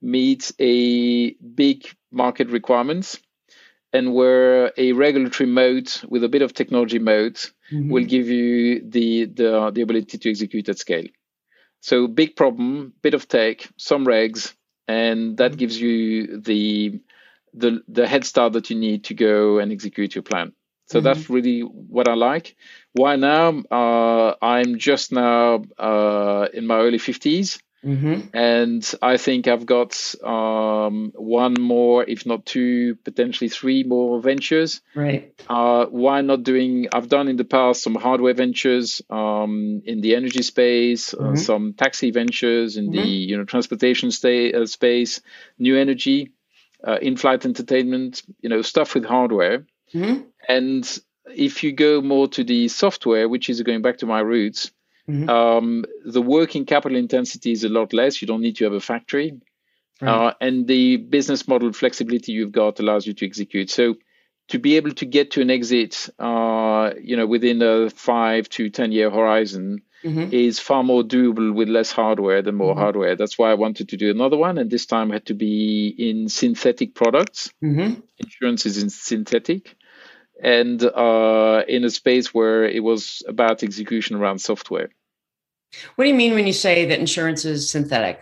meets 0.00 0.50
a 0.58 1.34
big 1.34 1.86
market 2.10 2.48
requirements, 2.48 3.18
and 3.96 4.12
where 4.12 4.72
a 4.76 4.92
regulatory 4.92 5.48
mode 5.48 5.90
with 6.08 6.22
a 6.22 6.28
bit 6.28 6.42
of 6.42 6.52
technology 6.52 6.98
mode 6.98 7.36
mm-hmm. 7.72 7.90
will 7.90 8.04
give 8.04 8.28
you 8.28 8.80
the, 8.80 9.24
the 9.24 9.70
the 9.74 9.82
ability 9.82 10.18
to 10.18 10.30
execute 10.30 10.68
at 10.68 10.78
scale. 10.78 11.08
So 11.80 12.06
big 12.06 12.36
problem, 12.36 12.92
bit 13.02 13.14
of 13.14 13.26
tech, 13.28 13.68
some 13.76 14.06
regs, 14.06 14.54
and 14.86 15.36
that 15.38 15.52
mm-hmm. 15.52 15.58
gives 15.58 15.80
you 15.80 16.40
the 16.40 17.00
the 17.54 17.82
the 17.88 18.06
head 18.06 18.24
start 18.24 18.52
that 18.52 18.70
you 18.70 18.76
need 18.76 19.04
to 19.04 19.14
go 19.14 19.58
and 19.58 19.72
execute 19.72 20.14
your 20.14 20.22
plan. 20.22 20.52
So 20.88 20.98
mm-hmm. 20.98 21.04
that's 21.04 21.30
really 21.30 21.60
what 21.62 22.06
I 22.06 22.14
like. 22.14 22.56
Why 22.92 23.16
now? 23.16 23.62
Uh, 23.70 24.34
I'm 24.42 24.78
just 24.78 25.10
now 25.10 25.64
uh, 25.78 26.48
in 26.52 26.66
my 26.66 26.78
early 26.78 26.98
50s. 26.98 27.58
Mm-hmm. 27.86 28.36
And 28.36 28.94
I 29.00 29.16
think 29.16 29.46
I've 29.46 29.64
got 29.64 30.14
um, 30.24 31.12
one 31.14 31.54
more, 31.60 32.02
if 32.02 32.26
not 32.26 32.44
two, 32.44 32.96
potentially 32.96 33.48
three 33.48 33.84
more 33.84 34.20
ventures. 34.20 34.80
Right. 34.94 35.32
Uh, 35.48 35.86
why 35.86 36.20
not 36.22 36.42
doing? 36.42 36.88
I've 36.92 37.08
done 37.08 37.28
in 37.28 37.36
the 37.36 37.44
past 37.44 37.82
some 37.84 37.94
hardware 37.94 38.34
ventures 38.34 39.02
um, 39.08 39.82
in 39.84 40.00
the 40.00 40.16
energy 40.16 40.42
space, 40.42 41.14
uh, 41.14 41.18
mm-hmm. 41.18 41.32
uh, 41.34 41.36
some 41.36 41.74
taxi 41.74 42.10
ventures 42.10 42.76
in 42.76 42.86
mm-hmm. 42.86 43.02
the 43.02 43.08
you 43.08 43.36
know 43.36 43.44
transportation 43.44 44.08
uh, 44.08 44.66
space, 44.66 45.20
new 45.58 45.78
energy, 45.78 46.32
uh, 46.86 46.98
in-flight 47.00 47.46
entertainment. 47.46 48.22
You 48.40 48.48
know 48.48 48.62
stuff 48.62 48.94
with 48.94 49.04
hardware. 49.04 49.64
Mm-hmm. 49.94 50.22
And 50.48 50.98
if 51.34 51.62
you 51.62 51.72
go 51.72 52.00
more 52.00 52.26
to 52.28 52.42
the 52.42 52.66
software, 52.66 53.28
which 53.28 53.48
is 53.48 53.62
going 53.62 53.82
back 53.82 53.98
to 53.98 54.06
my 54.06 54.20
roots, 54.20 54.72
mm-hmm. 55.08 55.28
um, 55.28 55.84
the 56.04 56.22
working 56.22 56.66
capital 56.66 56.98
intensity 56.98 57.52
is 57.52 57.64
a 57.64 57.68
lot 57.68 57.92
less. 57.92 58.20
You 58.20 58.28
don't 58.28 58.40
need 58.40 58.56
to 58.56 58.64
have 58.64 58.72
a 58.72 58.80
factory. 58.80 59.40
Right. 60.00 60.10
Uh, 60.10 60.34
and 60.40 60.66
the 60.66 60.98
business 60.98 61.48
model 61.48 61.72
flexibility 61.72 62.32
you've 62.32 62.52
got 62.52 62.80
allows 62.80 63.06
you 63.06 63.14
to 63.14 63.26
execute. 63.26 63.70
So 63.70 63.94
to 64.48 64.58
be 64.58 64.76
able 64.76 64.92
to 64.92 65.06
get 65.06 65.32
to 65.32 65.40
an 65.40 65.50
exit, 65.50 66.08
uh, 66.18 66.90
you 67.00 67.16
know, 67.16 67.26
within 67.26 67.62
a 67.62 67.90
five 67.90 68.48
to 68.50 68.70
ten 68.70 68.92
year 68.92 69.10
horizon, 69.10 69.82
mm-hmm. 70.04 70.32
is 70.32 70.60
far 70.60 70.82
more 70.82 71.02
doable 71.02 71.52
with 71.52 71.68
less 71.68 71.90
hardware 71.90 72.42
than 72.42 72.54
more 72.54 72.72
mm-hmm. 72.72 72.82
hardware. 72.82 73.16
That's 73.16 73.38
why 73.38 73.50
I 73.50 73.54
wanted 73.54 73.88
to 73.90 73.96
do 73.96 74.10
another 74.10 74.36
one, 74.36 74.58
and 74.58 74.70
this 74.70 74.86
time 74.86 75.10
had 75.10 75.26
to 75.26 75.34
be 75.34 75.94
in 75.98 76.28
synthetic 76.28 76.94
products. 76.94 77.52
Mm-hmm. 77.62 78.00
Insurance 78.18 78.66
is 78.66 78.82
in 78.82 78.90
synthetic, 78.90 79.74
and 80.40 80.82
uh, 80.82 81.64
in 81.66 81.84
a 81.84 81.90
space 81.90 82.32
where 82.32 82.64
it 82.64 82.82
was 82.82 83.22
about 83.26 83.62
execution 83.62 84.16
around 84.16 84.38
software. 84.38 84.90
What 85.94 86.04
do 86.04 86.10
you 86.10 86.16
mean 86.16 86.34
when 86.34 86.46
you 86.46 86.52
say 86.52 86.86
that 86.86 86.98
insurance 86.98 87.44
is 87.44 87.70
synthetic? 87.70 88.20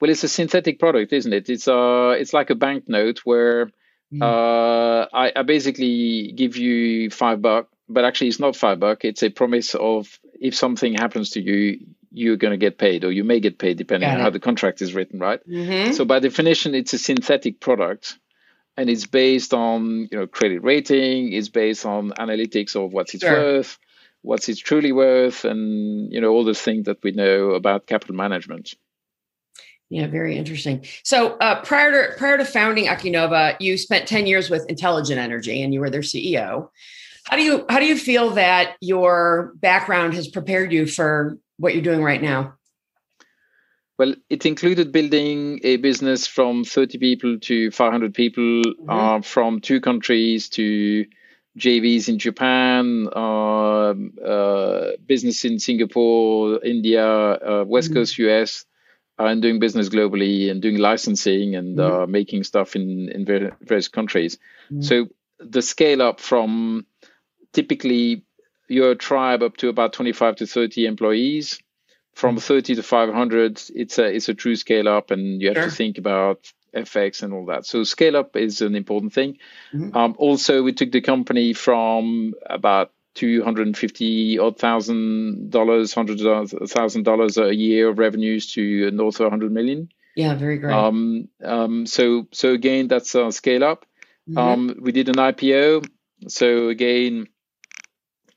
Well, 0.00 0.10
it's 0.10 0.24
a 0.24 0.28
synthetic 0.28 0.78
product, 0.78 1.12
isn't 1.12 1.32
it? 1.32 1.48
It's 1.48 1.68
uh, 1.68 2.14
it's 2.18 2.32
like 2.32 2.50
a 2.50 2.54
banknote 2.54 3.20
where 3.24 3.70
mm. 4.12 4.22
uh, 4.22 5.08
I, 5.12 5.32
I 5.34 5.42
basically 5.42 6.32
give 6.32 6.56
you 6.56 7.10
five 7.10 7.40
bucks, 7.40 7.68
but 7.88 8.04
actually 8.04 8.28
it's 8.28 8.40
not 8.40 8.56
five 8.56 8.80
bucks. 8.80 9.04
It's 9.04 9.22
a 9.22 9.30
promise 9.30 9.74
of 9.74 10.18
if 10.40 10.54
something 10.54 10.94
happens 10.94 11.30
to 11.30 11.40
you, 11.40 11.86
you're 12.10 12.36
going 12.36 12.52
to 12.52 12.58
get 12.58 12.76
paid, 12.78 13.04
or 13.04 13.12
you 13.12 13.24
may 13.24 13.40
get 13.40 13.58
paid 13.58 13.78
depending 13.78 14.10
on 14.10 14.20
how 14.20 14.30
the 14.30 14.40
contract 14.40 14.82
is 14.82 14.94
written, 14.94 15.20
right? 15.20 15.40
Mm-hmm. 15.48 15.92
So 15.92 16.04
by 16.04 16.18
definition, 16.18 16.74
it's 16.74 16.92
a 16.92 16.98
synthetic 16.98 17.60
product 17.60 18.18
and 18.76 18.90
it's 18.90 19.06
based 19.06 19.54
on 19.54 20.08
you 20.10 20.18
know 20.18 20.26
credit 20.26 20.62
rating 20.62 21.32
it's 21.32 21.48
based 21.48 21.86
on 21.86 22.10
analytics 22.12 22.74
of 22.76 22.92
what's 22.92 23.14
it's 23.14 23.24
worth 23.24 23.78
what's 24.24 24.48
it 24.48 24.58
truly 24.58 24.92
worth 24.92 25.44
and 25.44 26.12
you 26.12 26.20
know 26.20 26.30
all 26.30 26.44
the 26.44 26.54
things 26.54 26.86
that 26.86 27.02
we 27.02 27.12
know 27.12 27.50
about 27.50 27.86
capital 27.86 28.14
management. 28.14 28.74
Yeah 29.90 30.06
very 30.06 30.36
interesting. 30.36 30.84
So 31.04 31.36
uh, 31.38 31.62
prior 31.62 31.90
to 31.92 32.18
prior 32.18 32.38
to 32.38 32.44
founding 32.44 32.86
Akinova 32.86 33.56
you 33.60 33.76
spent 33.76 34.08
10 34.08 34.26
years 34.26 34.50
with 34.50 34.68
intelligent 34.68 35.18
energy 35.18 35.62
and 35.62 35.72
you 35.72 35.80
were 35.80 35.90
their 35.90 36.00
ceo 36.00 36.68
how 37.24 37.36
do 37.36 37.42
you 37.42 37.64
how 37.68 37.80
do 37.80 37.86
you 37.86 37.96
feel 37.96 38.30
that 38.30 38.76
your 38.80 39.52
background 39.56 40.14
has 40.14 40.28
prepared 40.28 40.72
you 40.72 40.86
for 40.86 41.38
what 41.56 41.74
you're 41.74 41.82
doing 41.82 42.02
right 42.02 42.22
now? 42.22 42.54
Well, 43.98 44.14
it 44.28 44.44
included 44.44 44.92
building 44.92 45.60
a 45.62 45.76
business 45.76 46.26
from 46.26 46.64
30 46.64 46.98
people 46.98 47.38
to 47.40 47.70
500 47.70 48.12
people, 48.12 48.42
mm-hmm. 48.42 48.90
uh, 48.90 49.20
from 49.22 49.60
two 49.60 49.80
countries 49.80 50.48
to 50.50 51.06
JVs 51.58 52.08
in 52.08 52.18
Japan, 52.18 53.08
uh, 53.14 53.94
uh, 54.20 54.90
business 55.06 55.44
in 55.44 55.58
Singapore, 55.58 56.64
India, 56.64 57.06
uh, 57.06 57.64
West 57.66 57.88
mm-hmm. 57.88 57.98
Coast 57.98 58.18
US, 58.18 58.64
uh, 59.18 59.26
and 59.26 59.40
doing 59.40 59.60
business 59.60 59.88
globally 59.88 60.50
and 60.50 60.60
doing 60.60 60.78
licensing 60.78 61.54
and 61.54 61.78
uh, 61.78 61.90
mm-hmm. 61.90 62.12
making 62.12 62.42
stuff 62.42 62.74
in, 62.74 63.08
in 63.10 63.24
various 63.24 63.88
countries. 63.88 64.38
Mm-hmm. 64.66 64.82
So 64.82 65.06
the 65.38 65.62
scale 65.62 66.02
up 66.02 66.20
from 66.20 66.86
typically 67.52 68.24
your 68.68 68.94
tribe 68.94 69.42
up 69.42 69.56
to 69.58 69.68
about 69.68 69.92
25 69.92 70.36
to 70.36 70.46
30 70.46 70.86
employees 70.86 71.60
from 72.14 72.38
30 72.38 72.76
to 72.76 72.82
500 72.82 73.60
it's 73.74 73.98
a 73.98 74.04
it's 74.04 74.28
a 74.28 74.34
true 74.34 74.56
scale 74.56 74.88
up 74.88 75.10
and 75.10 75.42
you 75.42 75.48
have 75.48 75.56
sure. 75.56 75.64
to 75.64 75.70
think 75.70 75.98
about 75.98 76.52
FX 76.74 77.22
and 77.22 77.32
all 77.32 77.46
that. 77.46 77.66
So 77.66 77.84
scale 77.84 78.16
up 78.16 78.36
is 78.36 78.60
an 78.60 78.74
important 78.74 79.12
thing. 79.12 79.38
Mm-hmm. 79.72 79.96
um, 79.96 80.14
also 80.18 80.62
we 80.62 80.72
took 80.72 80.92
the 80.92 81.00
company 81.00 81.52
from 81.52 82.34
about 82.48 82.90
250 83.14 84.38
odd 84.38 84.58
thousand 84.58 85.50
dollars 85.50 85.94
hundred 85.94 86.18
thousand 86.68 87.04
dollars 87.04 87.38
a 87.38 87.54
year 87.54 87.88
of 87.88 87.98
revenues 87.98 88.52
to 88.54 88.90
north 88.90 89.20
of 89.20 89.24
100 89.24 89.52
million. 89.52 89.88
Yeah 90.16 90.34
very 90.34 90.58
great. 90.58 90.74
Um, 90.74 91.28
um, 91.42 91.86
so 91.86 92.26
so 92.32 92.52
again 92.52 92.88
that's 92.88 93.14
a 93.14 93.30
scale 93.32 93.64
up. 93.64 93.86
Mm-hmm. 94.28 94.38
um, 94.38 94.76
we 94.80 94.92
did 94.92 95.08
an 95.08 95.16
ipo 95.16 95.86
so 96.28 96.68
again 96.68 97.28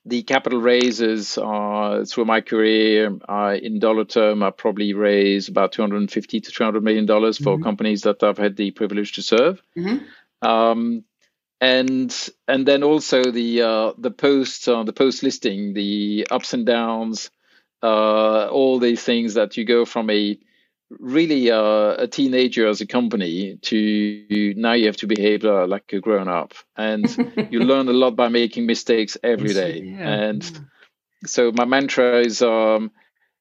the 0.08 0.24
capital 0.24 0.62
raises 0.62 1.38
uh, 1.38 2.06
through 2.08 2.26
my 2.26 2.40
career 2.42 3.18
uh, 3.28 3.58
in 3.62 3.80
dollar 3.80 4.06
term, 4.06 4.42
I 4.42 4.52
probably 4.52 4.94
raised 4.94 5.50
about 5.50 5.74
250 5.74 6.40
to 6.40 6.52
300 6.52 6.82
million 6.82 7.06
dollars 7.06 7.38
for 7.38 7.56
mm-hmm. 7.56 7.64
companies 7.64 8.04
that 8.04 8.24
I've 8.24 8.38
had 8.38 8.56
the 8.56 8.72
privilege 8.72 9.14
to 9.14 9.22
serve. 9.22 9.62
Mm-hmm. 9.78 10.48
Um, 10.48 11.04
and 11.60 12.30
and 12.48 12.66
then 12.66 12.84
also 12.84 13.24
the 13.32 13.62
uh, 13.62 13.92
the 13.98 14.12
post 14.12 14.70
uh, 14.70 14.84
the 14.84 14.94
post 14.94 15.24
listing, 15.24 15.74
the 15.74 16.28
ups 16.30 16.54
and 16.54 16.66
downs, 16.66 17.30
uh, 17.84 18.48
all 18.48 18.80
these 18.80 19.04
things 19.04 19.34
that 19.34 19.58
you 19.58 19.66
go 19.66 19.84
from 19.84 20.10
a 20.10 20.40
really 20.90 21.52
uh, 21.52 21.96
a 21.98 22.08
teenager 22.08 22.68
as 22.68 22.82
a 22.82 22.88
company 22.88 23.58
to 23.62 24.54
now 24.56 24.74
you 24.74 24.86
have 24.86 24.98
to 24.98 25.08
behave 25.08 25.44
uh, 25.44 25.68
like 25.68 25.92
a 25.92 26.00
grown 26.00 26.28
up. 26.28 26.54
And 26.76 27.06
you 27.52 27.60
learn 27.60 27.88
a 27.88 27.94
lot 27.94 28.16
by 28.16 28.30
making 28.30 28.66
mistakes 28.66 29.18
every 29.24 29.54
day. 29.54 29.82
yeah. 29.84 30.08
and 30.08 30.60
so 31.26 31.52
my 31.52 31.66
mantra 31.66 32.20
is 32.20 32.42
um, 32.42 32.92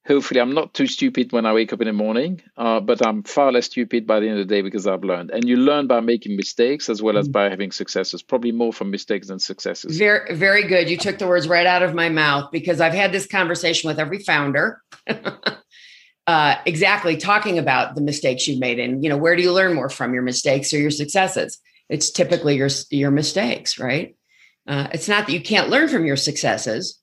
hopefully 0.06 0.40
i'm 0.40 0.54
not 0.54 0.72
too 0.72 0.86
stupid 0.86 1.32
when 1.32 1.44
i 1.44 1.52
wake 1.52 1.72
up 1.72 1.80
in 1.80 1.86
the 1.86 1.92
morning 1.92 2.40
uh, 2.56 2.80
but 2.80 3.04
i'm 3.06 3.22
far 3.22 3.52
less 3.52 3.66
stupid 3.66 4.06
by 4.06 4.20
the 4.20 4.28
end 4.28 4.38
of 4.38 4.48
the 4.48 4.54
day 4.54 4.62
because 4.62 4.86
i've 4.86 5.04
learned. 5.04 5.30
And 5.30 5.48
you 5.48 5.56
learn 5.56 5.86
by 5.86 6.00
making 6.00 6.36
mistakes 6.36 6.88
as 6.88 7.02
well 7.02 7.18
as 7.18 7.28
mm. 7.28 7.32
by 7.32 7.50
having 7.50 7.72
successes 7.72 8.22
probably 8.22 8.52
more 8.52 8.72
from 8.72 8.90
mistakes 8.90 9.28
than 9.28 9.38
successes. 9.38 9.98
Very 9.98 10.34
very 10.34 10.66
good. 10.66 10.88
You 10.88 10.96
took 10.96 11.18
the 11.18 11.26
words 11.26 11.48
right 11.48 11.66
out 11.66 11.82
of 11.82 11.94
my 11.94 12.08
mouth 12.08 12.50
because 12.50 12.80
i've 12.80 12.94
had 12.94 13.12
this 13.12 13.26
conversation 13.26 13.88
with 13.88 13.98
every 13.98 14.20
founder 14.20 14.82
uh, 16.26 16.56
exactly 16.66 17.16
talking 17.16 17.58
about 17.58 17.94
the 17.94 18.00
mistakes 18.00 18.48
you've 18.48 18.60
made 18.60 18.78
and 18.78 19.02
you 19.02 19.08
know 19.08 19.16
where 19.16 19.36
do 19.36 19.42
you 19.42 19.52
learn 19.52 19.74
more 19.74 19.88
from 19.88 20.12
your 20.12 20.22
mistakes 20.22 20.72
or 20.72 20.78
your 20.78 20.90
successes? 20.90 21.58
It's 21.88 22.10
typically 22.10 22.56
your 22.56 22.68
your 22.90 23.10
mistakes 23.10 23.78
right? 23.78 24.16
Uh, 24.66 24.88
it's 24.92 25.08
not 25.08 25.26
that 25.26 25.32
you 25.32 25.40
can't 25.40 25.70
learn 25.70 25.88
from 25.88 26.04
your 26.04 26.16
successes 26.16 27.00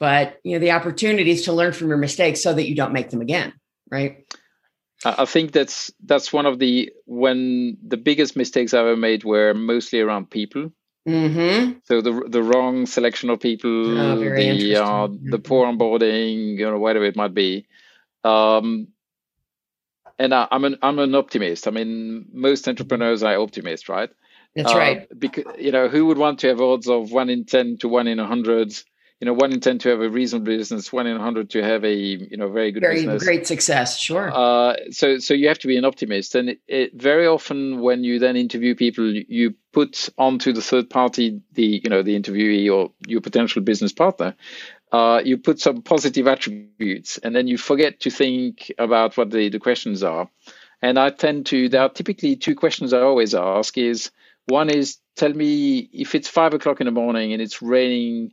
but 0.00 0.38
you 0.42 0.54
know 0.54 0.58
the 0.58 0.72
opportunities 0.72 1.42
to 1.42 1.52
learn 1.52 1.72
from 1.72 1.88
your 1.88 1.98
mistakes 1.98 2.42
so 2.42 2.52
that 2.52 2.68
you 2.68 2.74
don't 2.74 2.92
make 2.92 3.10
them 3.10 3.20
again 3.20 3.52
right? 3.92 4.24
I 5.04 5.24
think 5.24 5.52
that's 5.52 5.92
that's 6.04 6.32
one 6.32 6.46
of 6.46 6.58
the 6.58 6.90
when 7.06 7.76
the 7.86 7.96
biggest 7.96 8.36
mistakes 8.36 8.72
i 8.72 8.78
ever 8.78 8.96
made 8.96 9.24
were 9.24 9.52
mostly 9.52 10.00
around 10.00 10.30
people. 10.30 10.72
Mm-hmm. 11.08 11.72
So 11.84 12.00
the 12.00 12.12
the 12.28 12.42
wrong 12.42 12.86
selection 12.86 13.28
of 13.30 13.40
people, 13.40 13.98
oh, 13.98 14.16
the 14.16 14.76
uh, 14.76 15.08
the 15.10 15.40
poor 15.40 15.66
onboarding, 15.66 16.56
you 16.56 16.70
know, 16.70 16.78
whatever 16.78 17.04
it 17.04 17.16
might 17.16 17.34
be. 17.34 17.66
Um, 18.24 18.88
and 20.18 20.34
I, 20.34 20.46
am 20.50 20.64
an 20.64 20.76
I'm 20.82 20.98
an 20.98 21.14
optimist. 21.14 21.66
I 21.66 21.70
mean, 21.70 22.26
most 22.32 22.68
entrepreneurs 22.68 23.22
are 23.22 23.36
optimists, 23.36 23.88
right? 23.88 24.10
That's 24.54 24.72
uh, 24.72 24.78
right. 24.78 25.18
Because 25.18 25.44
you 25.58 25.72
know, 25.72 25.88
who 25.88 26.06
would 26.06 26.18
want 26.18 26.40
to 26.40 26.48
have 26.48 26.60
odds 26.60 26.88
of 26.88 27.10
one 27.10 27.28
in 27.30 27.44
ten 27.44 27.78
to 27.78 27.88
one 27.88 28.06
in 28.06 28.18
a 28.18 28.26
hundred? 28.26 28.72
You 29.20 29.26
know, 29.26 29.34
one 29.34 29.52
in 29.52 29.60
ten 29.60 29.78
to 29.78 29.88
have 29.88 30.00
a 30.00 30.10
reasonable 30.10 30.46
business, 30.46 30.92
one 30.92 31.06
in 31.06 31.16
a 31.16 31.20
hundred 31.20 31.50
to 31.50 31.62
have 31.62 31.84
a 31.84 31.94
you 31.94 32.36
know 32.36 32.50
very 32.50 32.72
good 32.72 32.80
business. 32.80 33.02
very 33.02 33.14
business. 33.14 33.24
great 33.24 33.46
success. 33.46 33.98
Sure. 33.98 34.30
Uh, 34.34 34.74
so 34.90 35.18
so 35.18 35.32
you 35.32 35.48
have 35.48 35.60
to 35.60 35.68
be 35.68 35.76
an 35.76 35.84
optimist, 35.84 36.34
and 36.34 36.50
it, 36.50 36.60
it, 36.66 36.94
very 36.94 37.26
often 37.26 37.80
when 37.80 38.04
you 38.04 38.18
then 38.18 38.36
interview 38.36 38.74
people, 38.74 39.12
you 39.12 39.54
put 39.72 40.08
onto 40.18 40.52
the 40.52 40.62
third 40.62 40.90
party, 40.90 41.40
the 41.52 41.80
you 41.82 41.88
know 41.88 42.02
the 42.02 42.18
interviewee 42.18 42.72
or 42.72 42.92
your 43.06 43.20
potential 43.20 43.62
business 43.62 43.92
partner, 43.92 44.34
uh, 44.92 45.22
you 45.24 45.38
put 45.38 45.58
some 45.58 45.80
positive 45.82 46.28
attributes, 46.28 47.18
and 47.18 47.34
then 47.34 47.48
you 47.48 47.56
forget 47.56 48.00
to 48.00 48.10
think 48.10 48.70
about 48.78 49.16
what 49.16 49.30
the, 49.30 49.48
the 49.48 49.58
questions 49.58 50.02
are. 50.02 50.28
And 50.82 50.98
I 50.98 51.10
tend 51.10 51.46
to 51.46 51.68
there 51.68 51.82
are 51.82 51.88
typically 51.88 52.36
two 52.36 52.54
questions 52.54 52.92
I 52.92 53.00
always 53.00 53.34
ask 53.34 53.78
is 53.78 54.10
one 54.46 54.68
is 54.68 54.98
tell 55.16 55.32
me 55.32 55.78
if 55.92 56.14
it's 56.14 56.28
five 56.28 56.54
o'clock 56.54 56.80
in 56.80 56.86
the 56.86 56.90
morning 56.90 57.32
and 57.32 57.40
it's 57.40 57.62
raining 57.62 58.32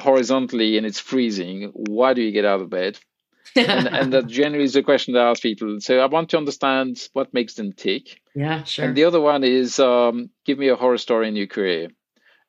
horizontally 0.00 0.76
and 0.76 0.86
it's 0.86 1.00
freezing, 1.00 1.72
why 1.74 2.14
do 2.14 2.22
you 2.22 2.30
get 2.30 2.44
out 2.44 2.60
of 2.60 2.70
bed? 2.70 2.98
and, 3.56 3.88
and 3.88 4.12
that 4.12 4.26
generally 4.26 4.64
is 4.64 4.74
the 4.74 4.82
question 4.82 5.14
that 5.14 5.26
I 5.26 5.30
ask 5.30 5.42
people. 5.42 5.80
So 5.80 5.98
I 5.98 6.06
want 6.06 6.30
to 6.30 6.36
understand 6.36 7.08
what 7.12 7.34
makes 7.34 7.54
them 7.54 7.72
tick. 7.72 8.20
Yeah, 8.34 8.64
sure. 8.64 8.84
And 8.84 8.96
the 8.96 9.04
other 9.04 9.20
one 9.20 9.44
is 9.44 9.78
um, 9.78 10.30
give 10.44 10.58
me 10.58 10.68
a 10.68 10.76
horror 10.76 10.98
story 10.98 11.28
in 11.28 11.36
your 11.36 11.46
career. 11.46 11.88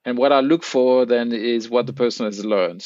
And 0.06 0.18
what 0.18 0.32
I 0.32 0.42
look 0.42 0.64
for 0.64 1.06
then 1.06 1.32
is 1.34 1.70
what 1.70 1.88
the 1.88 1.94
person 1.94 2.26
has 2.26 2.44
learned. 2.46 2.86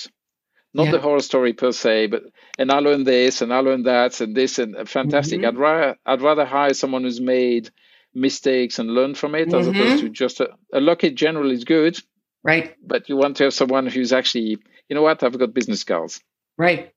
Not 0.73 0.85
yeah. 0.85 0.91
the 0.91 0.99
horror 0.99 1.19
story 1.19 1.53
per 1.53 1.71
se, 1.71 2.07
but 2.07 2.23
and 2.57 2.71
I 2.71 2.79
learned 2.79 3.05
this 3.05 3.41
and 3.41 3.53
I 3.53 3.59
learned 3.59 3.85
that 3.87 4.21
and 4.21 4.35
this 4.35 4.57
and 4.57 4.87
fantastic. 4.87 5.39
Mm-hmm. 5.39 5.47
I'd 5.47 5.57
rather 5.57 5.97
I'd 6.05 6.21
rather 6.21 6.45
hire 6.45 6.73
someone 6.73 7.03
who's 7.03 7.19
made 7.19 7.69
mistakes 8.13 8.79
and 8.79 8.89
learn 8.89 9.15
from 9.15 9.35
it 9.35 9.49
mm-hmm. 9.49 9.57
as 9.57 9.67
opposed 9.67 10.03
to 10.03 10.09
just 10.09 10.39
a, 10.39 10.49
a 10.73 10.79
lucky 10.79 11.09
general 11.11 11.51
is 11.51 11.65
good. 11.65 11.97
Right. 12.43 12.75
But 12.85 13.09
you 13.09 13.17
want 13.17 13.37
to 13.37 13.45
have 13.45 13.53
someone 13.53 13.85
who's 13.85 14.13
actually, 14.13 14.57
you 14.89 14.95
know 14.95 15.01
what, 15.01 15.21
I've 15.23 15.37
got 15.37 15.53
business 15.53 15.81
skills. 15.81 16.19
Right 16.57 16.93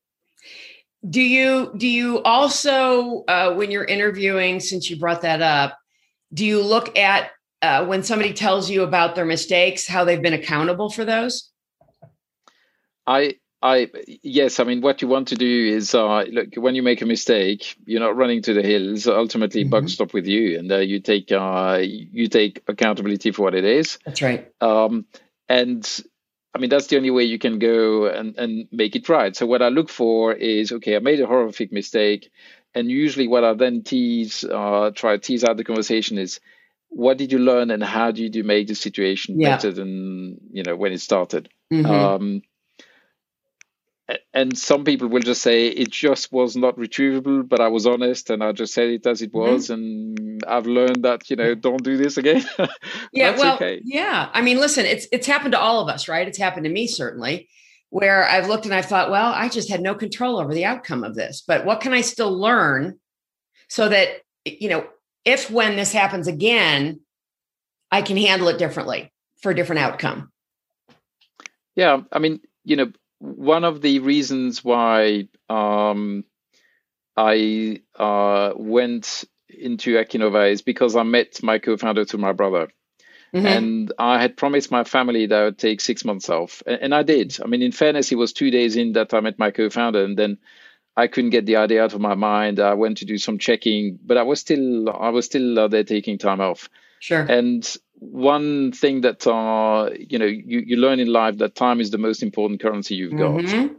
do 1.09 1.21
you 1.21 1.73
do 1.77 1.87
you 1.87 2.23
also 2.23 3.25
uh, 3.29 3.55
when 3.55 3.71
you're 3.71 3.85
interviewing 3.85 4.61
since 4.61 4.89
you 4.89 4.97
brought 4.97 5.23
that 5.23 5.43
up 5.43 5.79
do 6.33 6.45
you 6.45 6.63
look 6.63 6.97
at 6.99 7.31
uh, 7.63 7.85
when 7.85 8.03
somebody 8.03 8.33
tells 8.33 8.71
you 8.71 8.83
about 8.83 9.15
their 9.15 9.25
mistakes 9.25 9.87
how 9.87 10.05
they've 10.05 10.23
been 10.23 10.33
accountable 10.35 10.89
for 10.91 11.05
those 11.05 11.51
i 13.07 13.35
i 13.65 13.89
yes 14.23 14.61
i 14.61 14.65
mean 14.65 14.81
what 14.81 15.03
you 15.03 15.09
want 15.09 15.29
to 15.29 15.35
do 15.35 15.75
is 15.75 15.95
uh, 15.95 16.23
look 16.31 16.55
when 16.57 16.77
you 16.77 16.83
make 16.83 17.03
a 17.03 17.07
mistake 17.07 17.77
you're 17.87 18.01
not 18.01 18.17
running 18.17 18.43
to 18.43 18.55
the 18.55 18.63
hills 18.63 19.09
ultimately 19.09 19.63
mm-hmm. 19.63 19.71
bugs 19.71 19.95
stop 19.95 20.13
with 20.13 20.27
you 20.27 20.59
and 20.59 20.71
uh, 20.71 20.79
you 20.79 21.01
take 21.01 21.33
uh, 21.33 21.81
you 21.83 22.29
take 22.29 22.63
accountability 22.69 23.33
for 23.33 23.43
what 23.43 23.55
it 23.55 23.65
is 23.65 23.99
that's 24.05 24.23
right 24.23 24.53
um, 24.61 25.07
and 25.49 26.05
I 26.55 26.61
mean, 26.61 26.71
that's 26.71 26.87
the 26.87 26.97
only 26.97 27.11
way 27.11 27.25
you 27.25 27.39
can 27.39 27.59
go 27.59 28.07
and, 28.07 28.39
and 28.39 28.69
make 28.71 28.95
it 28.95 29.09
right. 29.09 29.35
So 29.35 29.45
what 29.45 29.61
I 29.61 29.69
look 29.69 29.89
for 29.89 30.33
is, 30.33 30.71
okay, 30.71 30.95
I 30.95 31.01
made 31.01 31.21
a 31.21 31.27
horrific 31.27 31.73
mistake. 31.73 32.31
And 32.75 32.89
usually 32.89 33.27
what 33.27 33.43
I 33.43 33.55
then 33.55 33.83
tease, 33.83 34.45
uh, 34.45 34.93
try 34.95 35.13
to 35.13 35.19
tease 35.19 35.43
out 35.43 35.57
the 35.57 35.65
conversation 35.65 36.17
is, 36.17 36.39
what 36.91 37.19
did 37.19 37.33
you 37.33 37.41
learn 37.41 37.73
and 37.73 37.83
how 37.83 38.13
did 38.13 38.37
you 38.37 38.45
make 38.45 38.69
the 38.69 38.77
situation 38.77 39.41
yeah. 39.41 39.57
better 39.57 39.73
than, 39.73 40.39
you 40.53 40.63
know, 40.63 40.77
when 40.77 40.93
it 40.93 41.01
started? 41.01 41.49
Mm-hmm. 41.73 41.91
Um, 41.91 42.43
and 44.35 44.57
some 44.59 44.85
people 44.85 45.09
will 45.09 45.23
just 45.23 45.41
say 45.41 45.69
it 45.69 45.91
just 45.91 46.31
was 46.31 46.57
not 46.57 46.77
retrievable 46.77 47.47
but 47.49 47.61
i 47.61 47.69
was 47.69 47.87
honest 47.87 48.31
and 48.31 48.45
i 48.45 48.53
just 48.53 48.75
said 48.75 48.89
it 48.89 49.07
as 49.07 49.23
it 49.23 49.33
mm-hmm. 49.33 49.53
was 49.53 49.69
mm-hmm. 49.69 49.75
and 49.75 50.45
i've 50.47 50.67
learned 50.67 51.05
that 51.05 51.29
you 51.31 51.37
know 51.37 51.55
don't 51.55 51.83
do 51.83 51.97
this 51.97 52.17
again 52.17 52.45
yeah 53.13 53.37
well 53.37 53.55
okay. 53.55 53.81
yeah 53.85 54.29
i 54.33 54.43
mean 54.43 54.59
listen 54.59 54.85
it's 54.85 55.07
it's 55.13 55.27
happened 55.27 55.53
to 55.53 55.61
all 55.61 55.81
of 55.81 55.89
us 55.89 56.09
right 56.09 56.29
it's 56.29 56.39
happened 56.39 56.65
to 56.65 56.71
me 56.71 56.87
certainly 56.87 57.49
where 57.91 58.25
i've 58.29 58.49
looked 58.49 58.67
and 58.67 58.75
i've 58.75 58.87
thought 58.87 59.11
well 59.11 59.33
i 59.33 59.49
just 59.49 59.71
had 59.71 59.81
no 59.81 59.95
control 59.95 60.39
over 60.39 60.53
the 60.53 60.65
outcome 60.65 61.03
of 61.03 61.15
this 61.15 61.43
but 61.47 61.65
what 61.65 61.81
can 61.81 61.93
i 61.93 62.01
still 62.01 62.37
learn 62.37 62.99
so 63.69 63.89
that 63.89 64.09
you 64.45 64.69
know 64.69 64.87
if 65.25 65.51
when 65.51 65.77
this 65.77 65.93
happens 65.93 66.27
again 66.27 67.01
i 67.91 68.03
can 68.03 68.19
handle 68.19 68.49
it 68.49 68.59
differently 68.59 69.11
for 69.41 69.53
a 69.53 69.55
different 69.55 69.81
outcome 69.81 70.31
yeah 71.75 72.03
i 72.13 72.19
mean 72.19 72.39
you 72.65 72.77
know 72.77 72.93
one 73.25 73.65
of 73.65 73.81
the 73.81 74.01
reasons 74.01 74.63
why 74.63 75.29
um, 75.49 76.25
I 77.17 77.81
uh, 77.97 78.53
went 78.57 79.25
into 79.49 79.95
Akinova 79.95 80.51
is 80.51 80.63
because 80.63 80.97
I 80.97 81.03
met 81.05 81.43
my 81.43 81.59
co-founder 81.59 82.05
to 82.07 82.19
my 82.19 82.33
brother. 82.33 82.69
Mm-hmm. 83.35 83.47
And 83.47 83.93
I 83.99 84.21
had 84.21 84.37
promised 84.37 84.71
my 84.71 84.85
family 84.85 85.27
that 85.27 85.39
I 85.39 85.45
would 85.47 85.59
take 85.59 85.81
six 85.81 86.05
months 86.05 86.29
off, 86.29 86.63
and, 86.67 86.81
and, 86.81 86.95
I 86.95 87.03
did. 87.03 87.37
I 87.43 87.49
mean, 87.49 87.63
in 87.63 87.73
fairness, 87.73 88.13
it 88.13 88.15
was 88.15 88.33
two 88.33 88.53
days 88.53 88.77
in 88.77 88.93
that 88.93 89.13
I 89.13 89.19
met 89.19 89.41
my 89.41 89.51
co-founder, 89.51 90.05
and 90.05 90.17
then 90.17 90.39
I 90.97 91.09
couldn't 91.09 91.31
get 91.31 91.45
the 91.45 91.57
idea 91.57 91.83
out 91.83 91.95
of 91.95 92.01
my 92.01 92.15
mind. 92.15 92.61
I 92.61 92.75
went 92.75 92.99
to 92.99 93.05
do 93.05 93.19
some 93.19 93.39
checking, 93.39 93.99
but 94.05 94.17
I 94.17 94.23
was 94.23 94.39
still 94.39 94.89
I 94.89 95.09
was 95.09 95.25
still 95.27 95.59
uh, 95.59 95.67
there 95.67 95.83
taking 95.83 96.17
time 96.17 96.41
off. 96.41 96.69
Sure. 97.01 97.23
And 97.23 97.77
one 97.99 98.73
thing 98.73 99.03
that 99.03 99.27
uh, 99.27 99.91
you 99.97 100.19
know 100.19 100.27
you, 100.27 100.63
you 100.67 100.77
learn 100.77 101.01
in 101.01 101.09
life 101.09 101.39
that 101.39 101.55
time 101.55 101.81
is 101.81 101.91
the 101.91 101.99
most 101.99 102.23
important 102.23 102.61
currency 102.61 102.95
you've 102.97 103.17
got. 103.17 103.41
Mm-hmm. 103.41 103.75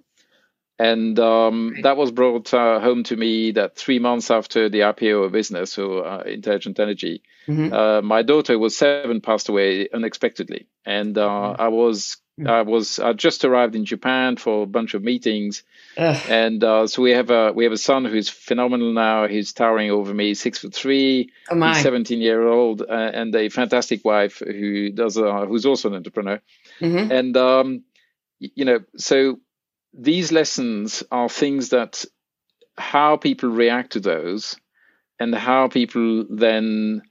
And 0.78 1.18
um, 1.20 1.72
right. 1.74 1.84
that 1.84 1.96
was 1.96 2.12
brought 2.12 2.54
uh, 2.54 2.82
home 2.82 3.04
to 3.06 3.16
me 3.16 3.52
that 3.52 3.78
three 3.78 4.00
months 4.00 4.30
after 4.30 4.68
the 4.68 4.82
IPO 4.82 5.26
of 5.26 5.32
business, 5.32 5.72
so 5.72 6.00
uh, 6.00 6.24
Intelligent 6.26 6.78
Energy, 6.82 7.24
mm-hmm. 7.48 7.74
uh, 7.74 8.02
my 8.02 8.24
daughter 8.24 8.60
was 8.60 8.76
seven, 8.76 9.22
passed 9.22 9.48
away 9.48 9.88
unexpectedly, 9.94 10.68
and 10.86 11.18
uh, 11.18 11.28
mm-hmm. 11.28 11.62
I 11.62 11.68
was. 11.70 12.18
I 12.44 12.64
was 12.64 13.00
I 13.00 13.14
just 13.14 13.46
arrived 13.46 13.76
in 13.76 13.86
Japan 13.86 14.36
for 14.36 14.64
a 14.64 14.68
bunch 14.68 14.94
of 14.94 15.02
meetings, 15.02 15.64
Ugh. 15.98 16.22
and 16.30 16.62
uh, 16.64 16.86
so 16.88 17.02
we 17.02 17.12
have 17.12 17.30
a 17.30 17.54
we 17.54 17.64
have 17.64 17.72
a 17.72 17.78
son 17.78 18.04
who's 18.04 18.28
phenomenal 18.28 18.92
now. 18.92 19.28
He's 19.28 19.54
towering 19.54 19.90
over 19.90 20.14
me, 20.14 20.34
six 20.34 20.60
foot 20.60 20.74
three, 20.74 21.32
oh 21.50 21.68
he's 21.68 21.82
seventeen 21.82 22.20
year 22.20 22.46
old, 22.46 22.82
uh, 22.82 22.92
and 22.92 23.34
a 23.36 23.48
fantastic 23.48 24.04
wife 24.04 24.40
who 24.40 24.90
does 24.90 25.18
uh, 25.18 25.46
who's 25.46 25.66
also 25.66 25.88
an 25.88 25.96
entrepreneur, 25.96 26.42
mm-hmm. 26.82 27.10
and 27.10 27.38
um, 27.38 27.84
you 28.40 28.66
know 28.66 28.80
so 28.98 29.40
these 29.94 30.34
lessons 30.34 31.04
are 31.10 31.30
things 31.30 31.70
that 31.70 32.04
how 32.78 33.16
people 33.16 33.50
react 33.50 33.94
to 33.94 34.02
those, 34.02 34.58
and 35.22 35.34
how 35.34 35.70
people 35.70 36.26
then 36.30 37.02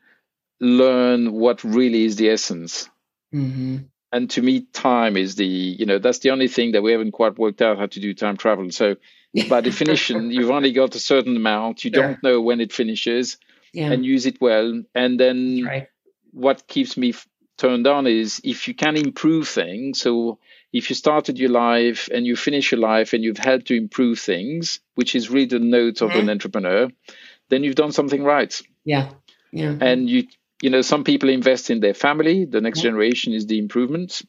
learn 0.60 1.32
what 1.32 1.64
really 1.64 2.04
is 2.04 2.16
the 2.16 2.28
essence. 2.28 2.90
Mm-hmm 3.34 3.84
and 4.14 4.30
to 4.30 4.40
me 4.40 4.60
time 4.72 5.16
is 5.16 5.34
the 5.34 5.46
you 5.46 5.84
know 5.84 5.98
that's 5.98 6.20
the 6.20 6.30
only 6.30 6.48
thing 6.48 6.72
that 6.72 6.82
we 6.82 6.92
haven't 6.92 7.12
quite 7.12 7.36
worked 7.36 7.60
out 7.60 7.78
how 7.78 7.86
to 7.86 8.00
do 8.00 8.14
time 8.14 8.36
travel 8.36 8.70
so 8.70 8.94
by 9.48 9.60
definition 9.60 10.30
you've 10.30 10.50
only 10.50 10.72
got 10.72 10.94
a 10.94 11.00
certain 11.00 11.36
amount 11.36 11.84
you 11.84 11.90
sure. 11.92 12.02
don't 12.02 12.22
know 12.22 12.40
when 12.40 12.60
it 12.60 12.72
finishes 12.72 13.36
yeah. 13.72 13.90
and 13.90 14.06
use 14.06 14.24
it 14.24 14.40
well 14.40 14.82
and 14.94 15.18
then 15.18 15.64
right. 15.64 15.88
what 16.30 16.66
keeps 16.68 16.96
me 16.96 17.12
turned 17.58 17.86
on 17.86 18.06
is 18.06 18.40
if 18.44 18.68
you 18.68 18.74
can 18.74 18.96
improve 18.96 19.48
things 19.48 20.00
so 20.00 20.38
if 20.72 20.90
you 20.90 20.96
started 20.96 21.38
your 21.38 21.50
life 21.50 22.08
and 22.12 22.26
you 22.26 22.36
finish 22.36 22.72
your 22.72 22.80
life 22.80 23.12
and 23.12 23.22
you've 23.22 23.38
had 23.38 23.66
to 23.66 23.74
improve 23.74 24.18
things 24.18 24.80
which 24.94 25.14
is 25.14 25.30
really 25.30 25.46
the 25.46 25.58
note 25.58 26.00
of 26.02 26.10
mm-hmm. 26.10 26.20
an 26.20 26.30
entrepreneur 26.30 26.88
then 27.48 27.64
you've 27.64 27.74
done 27.74 27.92
something 27.92 28.22
right 28.22 28.60
yeah 28.84 29.10
yeah 29.52 29.74
and 29.80 30.08
you 30.08 30.24
you 30.64 30.70
know, 30.70 30.80
some 30.80 31.04
people 31.04 31.28
invest 31.28 31.68
in 31.68 31.80
their 31.80 31.92
family. 31.92 32.46
The 32.46 32.62
next 32.62 32.78
yeah. 32.78 32.84
generation 32.84 33.34
is 33.34 33.44
the 33.44 33.58
improvement. 33.58 34.22